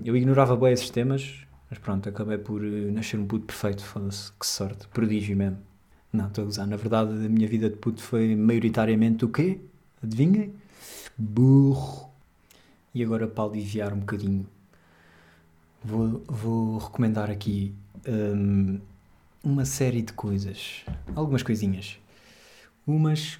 eu 0.03 0.15
ignorava 0.17 0.55
bem 0.57 0.73
esses 0.73 0.89
temas, 0.89 1.35
mas 1.69 1.79
pronto, 1.79 2.09
acabei 2.09 2.37
por 2.37 2.61
uh, 2.61 2.91
nascer 2.91 3.17
um 3.19 3.25
puto 3.25 3.45
perfeito, 3.45 3.83
foda-se, 3.83 4.31
que 4.33 4.45
sorte, 4.45 4.87
prodígio 4.89 5.37
mesmo. 5.37 5.59
Não, 6.11 6.27
estou 6.27 6.43
a 6.43 6.47
usar. 6.47 6.65
Na 6.65 6.75
verdade, 6.75 7.11
a 7.11 7.29
minha 7.29 7.47
vida 7.47 7.69
de 7.69 7.77
puto 7.77 8.01
foi 8.01 8.35
maioritariamente 8.35 9.23
o 9.23 9.29
quê? 9.29 9.59
Adivinhem? 10.03 10.53
Burro. 11.17 12.09
E 12.93 13.03
agora, 13.03 13.27
para 13.27 13.49
aliviar 13.49 13.93
um 13.93 13.99
bocadinho, 13.99 14.45
vou, 15.83 16.23
vou 16.27 16.77
recomendar 16.77 17.29
aqui 17.29 17.73
um, 18.07 18.79
uma 19.43 19.65
série 19.65 20.01
de 20.01 20.13
coisas, 20.13 20.83
algumas 21.15 21.43
coisinhas. 21.43 21.97
Umas 22.85 23.39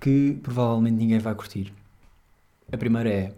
que 0.00 0.38
provavelmente 0.42 0.94
ninguém 0.94 1.18
vai 1.18 1.34
curtir. 1.34 1.72
A 2.72 2.76
primeira 2.76 3.10
é 3.10 3.34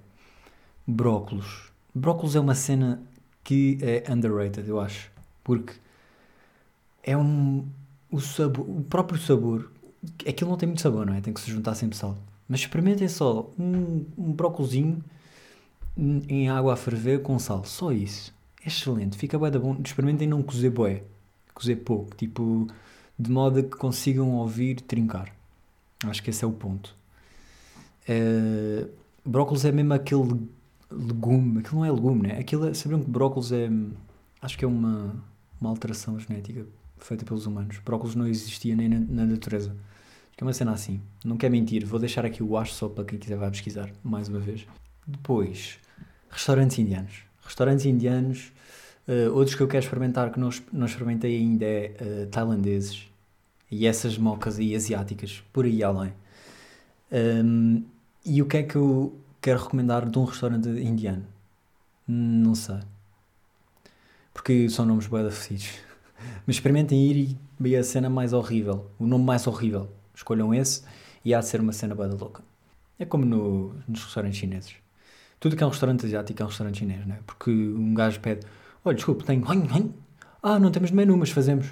brócolos. 0.87 1.73
Brócolos 1.95 2.37
é 2.37 2.41
uma 2.41 2.55
cena 2.55 3.03
que 3.43 3.79
é 3.83 4.11
underrated, 4.13 4.69
eu 4.69 4.81
acho, 4.81 5.11
porque 5.43 5.75
é 7.03 7.17
um 7.17 7.67
o 8.11 8.21
sabor, 8.21 8.69
o 8.69 8.85
próprio 8.85 9.19
sabor, 9.19 9.71
aquilo 10.29 10.51
não 10.51 10.59
tem 10.59 10.67
muito 10.67 10.83
sabor, 10.83 11.07
não 11.07 11.15
é? 11.15 11.21
Tem 11.21 11.33
que 11.33 11.41
se 11.41 11.51
juntar 11.51 11.75
sempre 11.75 11.97
sal. 11.97 12.17
Mas 12.47 12.61
experimentem 12.61 13.09
só 13.09 13.51
um, 13.59 14.05
um 14.19 14.33
brócolozinho 14.33 15.03
em 15.97 16.49
água 16.49 16.75
a 16.75 16.77
ferver 16.77 17.23
com 17.23 17.39
sal, 17.39 17.65
só 17.65 17.93
isso. 17.93 18.35
É 18.65 18.69
excelente, 18.69 19.17
fica 19.19 19.39
bué 19.39 19.51
da 19.51 19.59
bom. 19.59 19.77
Experimentem 19.85 20.29
não 20.29 20.43
cozer 20.43 20.71
bué, 20.71 21.03
cozer 21.55 21.77
pouco, 21.77 22.15
tipo, 22.17 22.67
de 23.19 23.31
modo 23.31 23.63
que 23.63 23.77
consigam 23.77 24.31
ouvir 24.31 24.81
trincar. 24.81 25.35
Acho 26.05 26.23
que 26.23 26.31
esse 26.31 26.45
é 26.45 26.47
o 26.47 26.53
ponto. 26.53 26.95
Uh, 28.09 28.89
brócolis 29.25 29.65
é 29.65 29.73
mesmo 29.73 29.95
aquele 29.95 30.49
legume, 30.91 31.61
aquilo 31.61 31.77
não 31.77 31.85
é 31.85 31.91
legume, 31.91 32.29
né? 32.29 32.39
Aquilo 32.39 32.67
é, 32.67 32.75
sabiam 32.75 33.03
que 33.03 33.11
brócolis 33.11 33.53
é, 33.53 33.71
acho 34.41 34.59
que 34.59 34.65
é 34.65 34.69
uma, 34.69 35.15
uma 35.61 35.71
alteração 35.71 36.19
genética 36.19 36.67
feita 36.99 37.25
pelos 37.25 37.47
humanos. 37.47 37.79
Brócolis 37.85 38.15
não 38.15 38.27
existia 38.27 38.75
nem 38.75 38.89
na, 38.89 39.01
na 39.01 39.27
natureza. 39.27 39.71
Acho 39.71 40.37
que 40.37 40.45
é 40.45 40.47
uma 40.47 40.53
cena 40.53 40.73
assim. 40.73 41.01
Não 41.25 41.37
quer 41.37 41.51
mentir, 41.51 41.87
vou 41.87 41.99
deixar 42.01 42.25
aqui 42.25 42.43
o 42.43 42.57
acho 42.57 42.75
só 42.75 42.89
para 42.89 43.05
quem 43.05 43.19
quiser 43.19 43.37
vai 43.37 43.51
pesquisar, 43.51 43.91
mais 44.03 44.29
uma 44.29 44.39
vez. 44.39 44.67
Depois, 45.07 45.79
restaurantes 46.31 46.79
indianos 46.79 47.33
restaurantes 47.53 47.85
indianos. 47.85 48.53
Uh, 49.07 49.33
outros 49.35 49.55
que 49.55 49.63
eu 49.63 49.69
quero 49.69 49.85
experimentar 49.85 50.31
que 50.31 50.39
não, 50.39 50.51
não 50.73 50.87
experimentei 50.87 51.37
ainda 51.37 51.65
é 51.65 51.97
uh, 52.01 52.27
tailandeses 52.29 53.09
e 53.71 53.87
essas 53.87 54.17
mocas 54.17 54.59
aí 54.59 54.77
asiáticas, 54.77 55.43
por 55.53 55.65
aí 55.65 55.83
além. 55.83 56.13
Um, 57.11 57.83
e 58.25 58.41
o 58.41 58.47
que 58.47 58.59
é 58.59 58.63
que 58.63 58.77
eu 58.77 59.19
quero 59.41 59.61
recomendar 59.61 60.09
de 60.09 60.19
um 60.19 60.25
restaurante 60.25 60.69
indiano? 60.69 61.27
Não 62.07 62.55
sei. 62.55 62.79
Porque 64.33 64.69
são 64.69 64.87
nomes 64.87 65.07
bué 65.07 65.23
da 65.23 65.31
fedidos. 65.31 65.71
Mas 66.47 66.57
experimentem 66.57 67.11
ir 67.11 67.37
e 67.61 67.77
a 67.77 67.83
cena 67.83 68.09
mais 68.09 68.33
horrível. 68.33 68.91
O 68.99 69.07
nome 69.07 69.25
mais 69.25 69.47
horrível. 69.47 69.91
Escolham 70.15 70.55
esse 70.55 70.83
e 71.25 71.35
há 71.35 71.41
de 71.41 71.47
ser 71.47 71.61
uma 71.61 71.73
cena 71.73 71.95
da 71.95 72.07
louca. 72.07 72.43
É 72.99 73.05
como 73.05 73.25
no, 73.25 73.75
nos 73.89 74.05
restaurantes 74.05 74.39
chineses. 74.39 74.82
Tudo 75.43 75.57
que 75.57 75.65
é 75.65 75.67
um 75.67 75.71
restaurante 75.71 76.07
asiático 76.07 76.41
é 76.41 76.45
um 76.45 76.49
restaurante 76.49 76.79
chinês, 76.79 77.05
não 77.05 77.17
é? 77.17 77.19
Porque 77.27 77.51
um 77.51 77.93
gajo 77.93 78.21
pede: 78.21 78.47
Olha, 78.85 78.95
desculpe, 78.95 79.25
tenho. 79.25 79.45
Ah, 80.41 80.57
não 80.61 80.71
temos 80.71 80.93
menu, 80.93 81.17
mas 81.17 81.31
fazemos. 81.31 81.67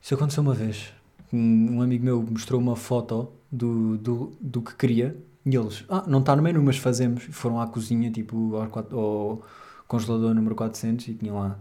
Isso 0.00 0.14
aconteceu 0.14 0.42
uma 0.42 0.54
vez. 0.54 0.90
Um, 1.30 1.82
amigo 1.82 2.02
meu 2.02 2.22
mostrou 2.22 2.58
uma 2.58 2.74
foto 2.74 3.30
do, 3.52 3.98
do, 3.98 4.32
do 4.40 4.62
que 4.62 4.74
queria 4.76 5.14
e 5.44 5.54
eles: 5.54 5.84
Ah, 5.90 6.04
não 6.06 6.20
está 6.20 6.34
no 6.34 6.42
menu, 6.42 6.62
mas 6.62 6.78
fazemos. 6.78 7.24
Foram 7.24 7.60
à 7.60 7.66
cozinha, 7.66 8.10
tipo, 8.10 8.56
ao, 8.56 8.98
ao 8.98 9.42
congelador 9.86 10.32
número 10.32 10.54
400 10.54 11.06
e 11.06 11.14
tinham 11.16 11.38
lá. 11.38 11.58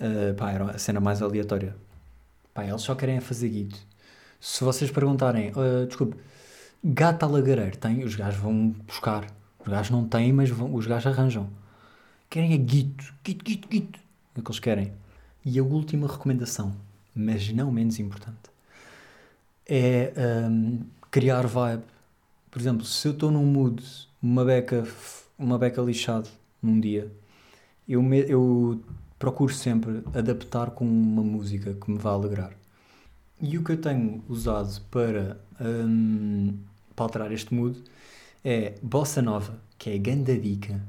Uh, 0.00 0.32
pá, 0.34 0.52
era 0.52 0.70
a 0.70 0.78
cena 0.78 1.00
mais 1.00 1.20
aleatória. 1.20 1.74
Pá, 2.54 2.64
eles 2.64 2.82
só 2.82 2.94
querem 2.94 3.16
é 3.16 3.20
fazer 3.20 3.48
guito. 3.48 3.80
Se 4.38 4.62
vocês 4.62 4.92
perguntarem, 4.92 5.50
"Ah, 5.56 5.86
desculpe, 5.86 6.16
gata 6.84 7.26
lagareiro 7.26 7.76
tem? 7.78 8.04
Os 8.04 8.14
gajos 8.14 8.40
vão 8.40 8.68
buscar. 8.86 9.41
Os 9.64 9.68
gajos 9.68 9.90
não 9.90 10.06
têm, 10.06 10.32
mas 10.32 10.50
vão, 10.50 10.74
os 10.74 10.86
gajos 10.86 11.12
arranjam. 11.12 11.48
Querem 12.30 12.52
é 12.54 12.56
guito, 12.56 13.14
guito, 13.24 13.44
guito, 13.44 13.68
guito. 13.68 14.00
É 14.36 14.40
o 14.40 14.42
que 14.42 14.50
eles 14.50 14.60
querem. 14.60 14.92
E 15.44 15.58
a 15.58 15.62
última 15.62 16.08
recomendação, 16.08 16.74
mas 17.14 17.52
não 17.52 17.70
menos 17.72 17.98
importante, 17.98 18.50
é 19.66 20.12
hum, 20.48 20.80
criar 21.10 21.46
vibe. 21.46 21.82
Por 22.50 22.60
exemplo, 22.60 22.84
se 22.84 23.08
eu 23.08 23.12
estou 23.12 23.30
num 23.30 23.46
mood, 23.46 23.82
uma 24.22 24.44
beca, 24.44 24.86
uma 25.38 25.58
beca 25.58 25.80
lixado 25.82 26.28
num 26.62 26.78
dia, 26.80 27.10
eu, 27.88 28.02
me- 28.02 28.26
eu 28.28 28.82
procuro 29.18 29.52
sempre 29.54 30.02
adaptar 30.14 30.70
com 30.72 30.84
uma 30.86 31.22
música 31.22 31.74
que 31.74 31.90
me 31.90 31.98
vá 31.98 32.12
alegrar. 32.12 32.52
E 33.40 33.58
o 33.58 33.64
que 33.64 33.72
eu 33.72 33.78
tenho 33.80 34.22
usado 34.28 34.80
para, 34.90 35.40
hum, 35.60 36.54
para 36.96 37.04
alterar 37.06 37.32
este 37.32 37.54
mood 37.54 37.82
é 38.44 38.74
Bossa 38.82 39.22
Nova, 39.22 39.58
que 39.78 39.90
é 39.90 39.94
a 39.94 39.98
ganda 39.98 40.36
dica. 40.36 40.80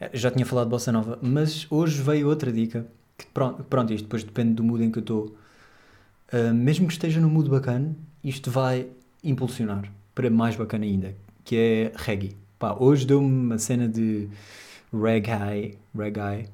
Eh, 0.00 0.10
Já 0.14 0.30
tinha 0.30 0.46
falado 0.46 0.66
de 0.66 0.70
Bossa 0.70 0.92
Nova, 0.92 1.18
mas 1.22 1.66
hoje 1.70 2.00
veio 2.02 2.28
outra 2.28 2.52
dica. 2.52 2.86
Que 3.16 3.26
pronto, 3.26 3.62
pronto, 3.64 3.92
isto 3.92 4.04
depois 4.04 4.24
depende 4.24 4.54
do 4.54 4.64
mood 4.64 4.82
em 4.84 4.90
que 4.90 4.98
eu 4.98 5.02
estou. 5.02 5.36
Uh, 6.32 6.52
mesmo 6.52 6.86
que 6.88 6.92
esteja 6.92 7.20
no 7.20 7.28
mood 7.28 7.48
bacana, 7.48 7.94
isto 8.24 8.50
vai 8.50 8.88
impulsionar 9.22 9.90
para 10.14 10.28
mais 10.30 10.56
bacana 10.56 10.84
ainda, 10.84 11.14
que 11.44 11.56
é 11.56 11.92
reggae. 11.94 12.36
Pá, 12.58 12.76
hoje 12.78 13.06
deu-me 13.06 13.28
uma 13.28 13.58
cena 13.58 13.88
de 13.88 14.28
reggae, 14.92 15.78
reggae. 15.96 16.48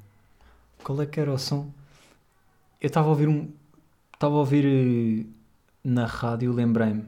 Qual 0.82 1.00
é 1.00 1.06
que 1.06 1.20
era 1.20 1.32
o 1.32 1.38
som? 1.38 1.70
Eu 2.80 2.88
estava 2.88 3.06
a 3.08 3.10
ouvir 3.10 3.28
um... 3.28 3.48
Estava 4.14 4.34
a 4.34 4.38
ouvir 4.38 4.64
eh, 4.66 5.26
na 5.82 6.04
rádio, 6.06 6.52
lembrei-me. 6.52 7.04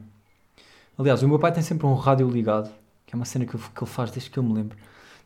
Aliás, 0.97 1.21
o 1.21 1.27
meu 1.27 1.37
pai 1.39 1.51
tem 1.51 1.61
sempre 1.61 1.85
um 1.85 1.93
rádio 1.93 2.27
ligado, 2.29 2.71
que 3.13 3.15
é 3.15 3.17
uma 3.19 3.25
cena 3.25 3.45
que, 3.45 3.53
eu- 3.53 3.59
que 3.59 3.83
ele 3.83 3.91
faz 3.91 4.09
desde 4.09 4.29
que 4.31 4.39
eu 4.39 4.43
me 4.43 4.53
lembro. 4.53 4.75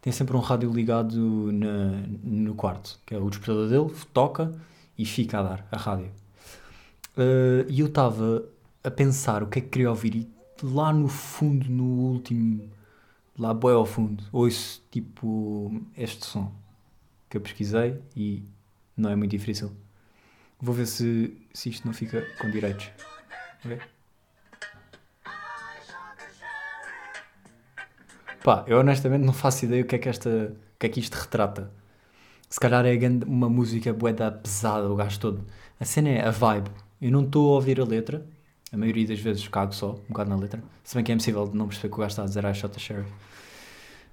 Tem 0.01 0.11
sempre 0.11 0.35
um 0.35 0.41
rádio 0.41 0.69
ligado 0.71 1.51
na, 1.53 2.03
no 2.21 2.53
quarto, 2.53 2.99
que 3.05 3.15
é 3.15 3.17
o 3.17 3.29
despertador 3.29 3.69
dele, 3.69 3.95
toca 4.13 4.51
e 4.97 5.05
fica 5.05 5.39
a 5.39 5.43
dar 5.43 5.67
a 5.71 5.77
rádio. 5.77 6.11
Uh, 7.17 7.65
e 7.69 7.79
eu 7.79 7.87
estava 7.87 8.43
a 8.83 8.91
pensar 8.91 9.41
o 9.41 9.47
que 9.47 9.59
é 9.59 9.61
que 9.61 9.69
queria 9.69 9.89
ouvir 9.89 10.15
e 10.15 10.27
lá 10.61 10.91
no 10.93 11.07
fundo, 11.07 11.69
no 11.69 11.83
último, 12.11 12.69
lá 13.37 13.53
bem 13.53 13.71
ao 13.71 13.85
fundo, 13.85 14.23
ouço 14.31 14.83
tipo 14.91 15.81
este 15.95 16.25
som 16.25 16.51
que 17.29 17.37
eu 17.37 17.41
pesquisei 17.41 17.99
e 18.15 18.43
não 18.95 19.09
é 19.09 19.15
muito 19.15 19.31
difícil. 19.31 19.71
Vou 20.59 20.75
ver 20.75 20.87
se, 20.87 21.37
se 21.53 21.69
isto 21.69 21.85
não 21.85 21.93
fica 21.93 22.21
com 22.39 22.49
direitos. 22.51 22.89
Ok? 23.63 23.79
Pá, 28.43 28.63
eu 28.67 28.79
honestamente 28.79 29.23
não 29.23 29.33
faço 29.33 29.65
ideia 29.65 29.83
o 29.83 29.85
que 29.85 29.95
é 29.95 29.99
que, 29.99 30.09
esta, 30.09 30.29
o 30.29 30.79
que, 30.79 30.85
é 30.85 30.89
que 30.89 30.99
isto 30.99 31.15
retrata. 31.15 31.71
Se 32.49 32.59
calhar 32.59 32.85
é 32.85 32.97
uma 33.25 33.49
música 33.49 33.93
boeda 33.93 34.31
pesada, 34.31 34.89
o 34.89 34.95
gajo 34.95 35.19
todo. 35.19 35.45
A 35.79 35.85
cena 35.85 36.09
é 36.09 36.25
a 36.25 36.31
vibe. 36.31 36.69
Eu 37.01 37.11
não 37.11 37.23
estou 37.23 37.51
a 37.51 37.55
ouvir 37.55 37.79
a 37.79 37.83
letra. 37.83 38.25
A 38.71 38.77
maioria 38.77 39.07
das 39.07 39.19
vezes 39.19 39.47
cago 39.47 39.73
só, 39.73 39.91
um 39.91 40.09
bocado 40.09 40.29
na 40.29 40.35
letra. 40.35 40.63
Se 40.83 40.95
bem 40.95 41.03
que 41.03 41.11
é 41.11 41.15
impossível 41.15 41.47
de 41.47 41.57
não 41.57 41.67
perceber 41.67 41.89
que 41.89 41.95
o 41.95 41.99
gajo 41.99 42.09
está 42.09 42.23
a 42.23 42.25
dizer 42.25 42.45
I 42.45 42.53
shot 42.53 42.73
the 42.73 42.79
sheriff. 42.79 43.11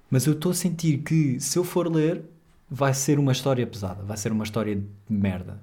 Mas 0.09 0.25
eu 0.25 0.33
estou 0.33 0.51
a 0.51 0.55
sentir 0.55 0.99
que 0.99 1.39
se 1.39 1.57
eu 1.57 1.63
for 1.63 1.93
ler, 1.93 2.23
vai 2.69 2.93
ser 2.93 3.19
uma 3.19 3.31
história 3.31 3.65
pesada. 3.65 4.03
Vai 4.03 4.17
ser 4.17 4.31
uma 4.31 4.43
história 4.43 4.75
de 4.75 4.85
merda. 5.09 5.61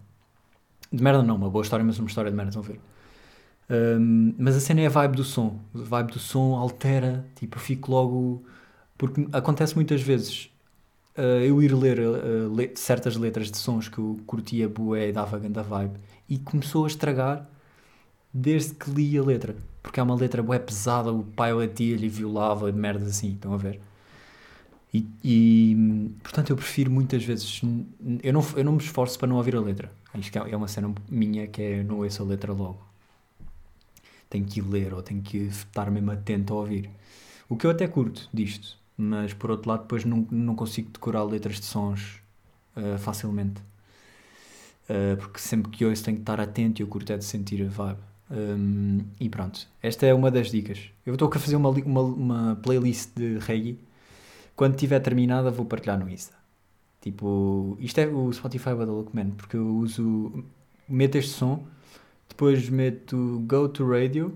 De 0.90 1.02
merda 1.02 1.22
não, 1.22 1.36
uma 1.36 1.50
boa 1.50 1.62
história, 1.62 1.84
mas 1.84 1.98
uma 1.98 2.08
história 2.08 2.30
de 2.30 2.36
merda, 2.36 2.52
vão 2.52 2.62
ver. 2.62 2.80
Um, 3.70 4.34
mas 4.38 4.56
a 4.56 4.60
cena 4.60 4.80
é 4.82 4.86
a 4.86 4.90
vibe 4.90 5.16
do 5.16 5.24
som. 5.24 5.58
A 5.74 5.78
vibe 5.78 6.12
do 6.12 6.18
som 6.18 6.54
altera, 6.56 7.24
tipo, 7.36 7.56
eu 7.56 7.60
fico 7.60 7.90
logo. 7.90 8.42
Porque 8.98 9.26
acontece 9.32 9.74
muitas 9.74 10.00
vezes 10.02 10.50
uh, 11.18 11.22
eu 11.44 11.62
ir 11.62 11.74
ler 11.74 12.00
uh, 12.00 12.54
le- 12.54 12.72
certas 12.76 13.16
letras 13.16 13.50
de 13.50 13.58
sons 13.58 13.88
que 13.88 13.98
eu 13.98 14.20
curtia 14.26 14.68
bué 14.68 15.08
e 15.08 15.12
dava 15.12 15.38
grande 15.38 15.62
vibe 15.62 15.98
e 16.28 16.38
começou 16.38 16.84
a 16.84 16.88
estragar 16.88 17.48
desde 18.32 18.74
que 18.74 18.90
li 18.90 19.18
a 19.18 19.22
letra. 19.22 19.56
Porque 19.82 20.00
é 20.00 20.02
uma 20.02 20.14
letra 20.14 20.42
bué 20.42 20.58
pesada, 20.58 21.12
o 21.12 21.24
pai 21.24 21.52
latia-lhe 21.54 22.06
e 22.06 22.08
violava, 22.08 22.70
merdas 22.72 23.08
assim, 23.08 23.32
estão 23.34 23.54
a 23.54 23.56
ver? 23.56 23.80
E, 24.94 25.06
e, 25.24 26.10
portanto 26.22 26.50
eu 26.50 26.56
prefiro 26.56 26.90
muitas 26.90 27.24
vezes. 27.24 27.62
Eu 28.22 28.32
não, 28.32 28.44
eu 28.56 28.64
não 28.64 28.72
me 28.72 28.78
esforço 28.78 29.18
para 29.18 29.28
não 29.28 29.36
ouvir 29.36 29.56
a 29.56 29.60
letra. 29.60 29.90
Isto 30.14 30.38
é 30.38 30.50
é 30.50 30.56
uma 30.56 30.68
cena 30.68 30.94
minha 31.10 31.46
que 31.46 31.62
é 31.62 31.82
não 31.82 31.98
ouço 32.00 32.22
a 32.22 32.26
letra 32.26 32.52
logo. 32.52 32.91
Tenho 34.32 34.46
que 34.46 34.62
ler 34.62 34.94
ou 34.94 35.02
tenho 35.02 35.20
que 35.20 35.36
estar 35.36 35.90
mesmo 35.90 36.10
atento 36.10 36.54
a 36.54 36.56
ouvir. 36.56 36.88
O 37.50 37.56
que 37.56 37.66
eu 37.66 37.70
até 37.70 37.86
curto 37.86 38.30
disto, 38.32 38.78
mas 38.96 39.34
por 39.34 39.50
outro 39.50 39.68
lado 39.68 39.82
depois 39.82 40.06
não, 40.06 40.26
não 40.30 40.54
consigo 40.56 40.88
decorar 40.90 41.22
letras 41.24 41.60
de 41.60 41.66
sons 41.66 42.22
ah, 42.74 42.96
facilmente. 42.96 43.60
Ah, 44.88 45.16
porque 45.18 45.38
sempre 45.38 45.70
que 45.70 45.84
ouço 45.84 46.02
tenho 46.02 46.16
que 46.16 46.22
estar 46.22 46.40
atento 46.40 46.80
e 46.80 46.82
eu 46.82 46.86
curto 46.88 47.12
é 47.12 47.18
de 47.18 47.24
sentir 47.24 47.62
a 47.66 47.68
vibe. 47.68 48.00
Hum, 48.30 49.00
e 49.20 49.28
pronto, 49.28 49.66
esta 49.82 50.06
é 50.06 50.14
uma 50.14 50.30
das 50.30 50.50
dicas. 50.50 50.90
Eu 51.04 51.14
estou 51.14 51.28
a 51.28 51.38
fazer 51.38 51.56
uma, 51.56 51.68
uma, 51.68 52.00
uma 52.00 52.56
playlist 52.62 53.10
de 53.14 53.38
reggae. 53.38 53.78
Quando 54.56 54.76
tiver 54.76 55.00
terminada, 55.00 55.50
vou 55.50 55.66
partilhar 55.66 55.98
no 55.98 56.08
Insta. 56.08 56.34
Tipo, 57.02 57.76
isto 57.80 57.98
é 57.98 58.06
o 58.06 58.32
Spotify 58.32 58.74
bué 58.74 58.86
da 58.86 58.92
louco, 58.92 59.14
man, 59.14 59.30
porque 59.32 59.56
eu 59.56 59.66
uso. 59.76 60.44
Meto 60.88 61.16
este 61.18 61.32
som, 61.32 61.64
depois 62.32 62.66
meto 62.70 63.44
Go 63.46 63.68
to 63.68 63.86
Radio 63.86 64.34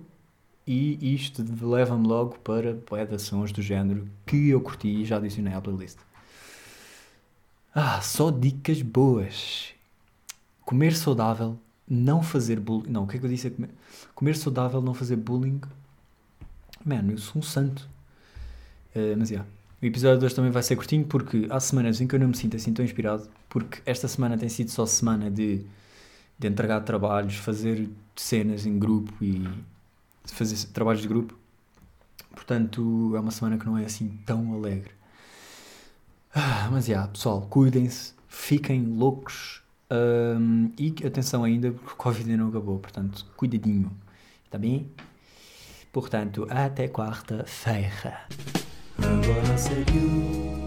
e 0.66 1.14
isto 1.14 1.42
leva-me 1.62 2.06
logo 2.06 2.38
para 2.40 2.74
de 2.74 3.18
sons 3.18 3.52
do 3.52 3.62
género 3.62 4.06
que 4.26 4.50
eu 4.50 4.60
curti 4.60 4.88
e 4.88 5.04
já 5.04 5.16
adicionei 5.16 5.54
à 5.54 5.60
playlist. 5.60 5.98
Ah, 7.74 8.00
só 8.02 8.30
dicas 8.30 8.82
boas. 8.82 9.72
Comer 10.64 10.94
saudável, 10.94 11.58
não 11.88 12.22
fazer 12.22 12.60
bullying. 12.60 12.90
Não, 12.90 13.04
o 13.04 13.06
que 13.06 13.16
é 13.16 13.18
que 13.18 13.24
eu 13.24 13.30
disse? 13.30 13.50
Comer, 13.50 13.70
comer 14.14 14.36
saudável, 14.36 14.82
não 14.82 14.92
fazer 14.92 15.16
bullying. 15.16 15.60
Mano, 16.84 17.12
eu 17.12 17.18
sou 17.18 17.38
um 17.38 17.42
santo. 17.42 17.88
Eh, 18.94 19.14
mas, 19.16 19.30
já. 19.30 19.44
O 19.80 19.86
episódio 19.86 20.18
de 20.18 20.26
hoje 20.26 20.34
também 20.34 20.50
vai 20.50 20.62
ser 20.62 20.76
curtinho 20.76 21.04
porque 21.04 21.46
há 21.50 21.60
semanas 21.60 22.00
em 22.00 22.06
que 22.06 22.14
eu 22.14 22.20
não 22.20 22.28
me 22.28 22.36
sinto 22.36 22.56
assim 22.56 22.72
tão 22.72 22.84
inspirado. 22.84 23.28
Porque 23.48 23.80
esta 23.86 24.06
semana 24.08 24.36
tem 24.36 24.48
sido 24.48 24.70
só 24.70 24.84
semana 24.84 25.30
de, 25.30 25.64
de 26.38 26.46
entregar 26.48 26.80
trabalhos, 26.80 27.36
fazer 27.36 27.88
cenas 28.14 28.66
em 28.66 28.78
grupo 28.78 29.12
e 29.22 29.48
fazer 30.26 30.66
trabalhos 30.68 31.02
de 31.02 31.08
grupo. 31.08 31.36
Portanto, 32.34 33.12
é 33.16 33.20
uma 33.20 33.30
semana 33.30 33.58
que 33.58 33.66
não 33.66 33.78
é 33.78 33.84
assim 33.84 34.08
tão 34.26 34.52
alegre. 34.54 34.90
Ah, 36.34 36.68
mas, 36.70 36.86
já, 36.86 37.08
pessoal, 37.08 37.40
cuidem-se, 37.42 38.12
fiquem 38.28 38.84
loucos. 38.84 39.62
hum, 40.38 40.70
e 40.78 40.94
atenção 41.06 41.44
ainda, 41.44 41.70
porque 41.70 41.92
o 41.92 41.96
Covid 41.96 42.30
ainda 42.30 42.42
não 42.42 42.50
acabou. 42.50 42.78
Portanto, 42.78 43.24
cuidadinho. 43.36 43.90
Está 44.44 44.58
bem? 44.58 44.90
Portanto, 45.92 46.46
até 46.50 46.88
quarta-feira. 46.88 48.26
Agora. 48.98 50.65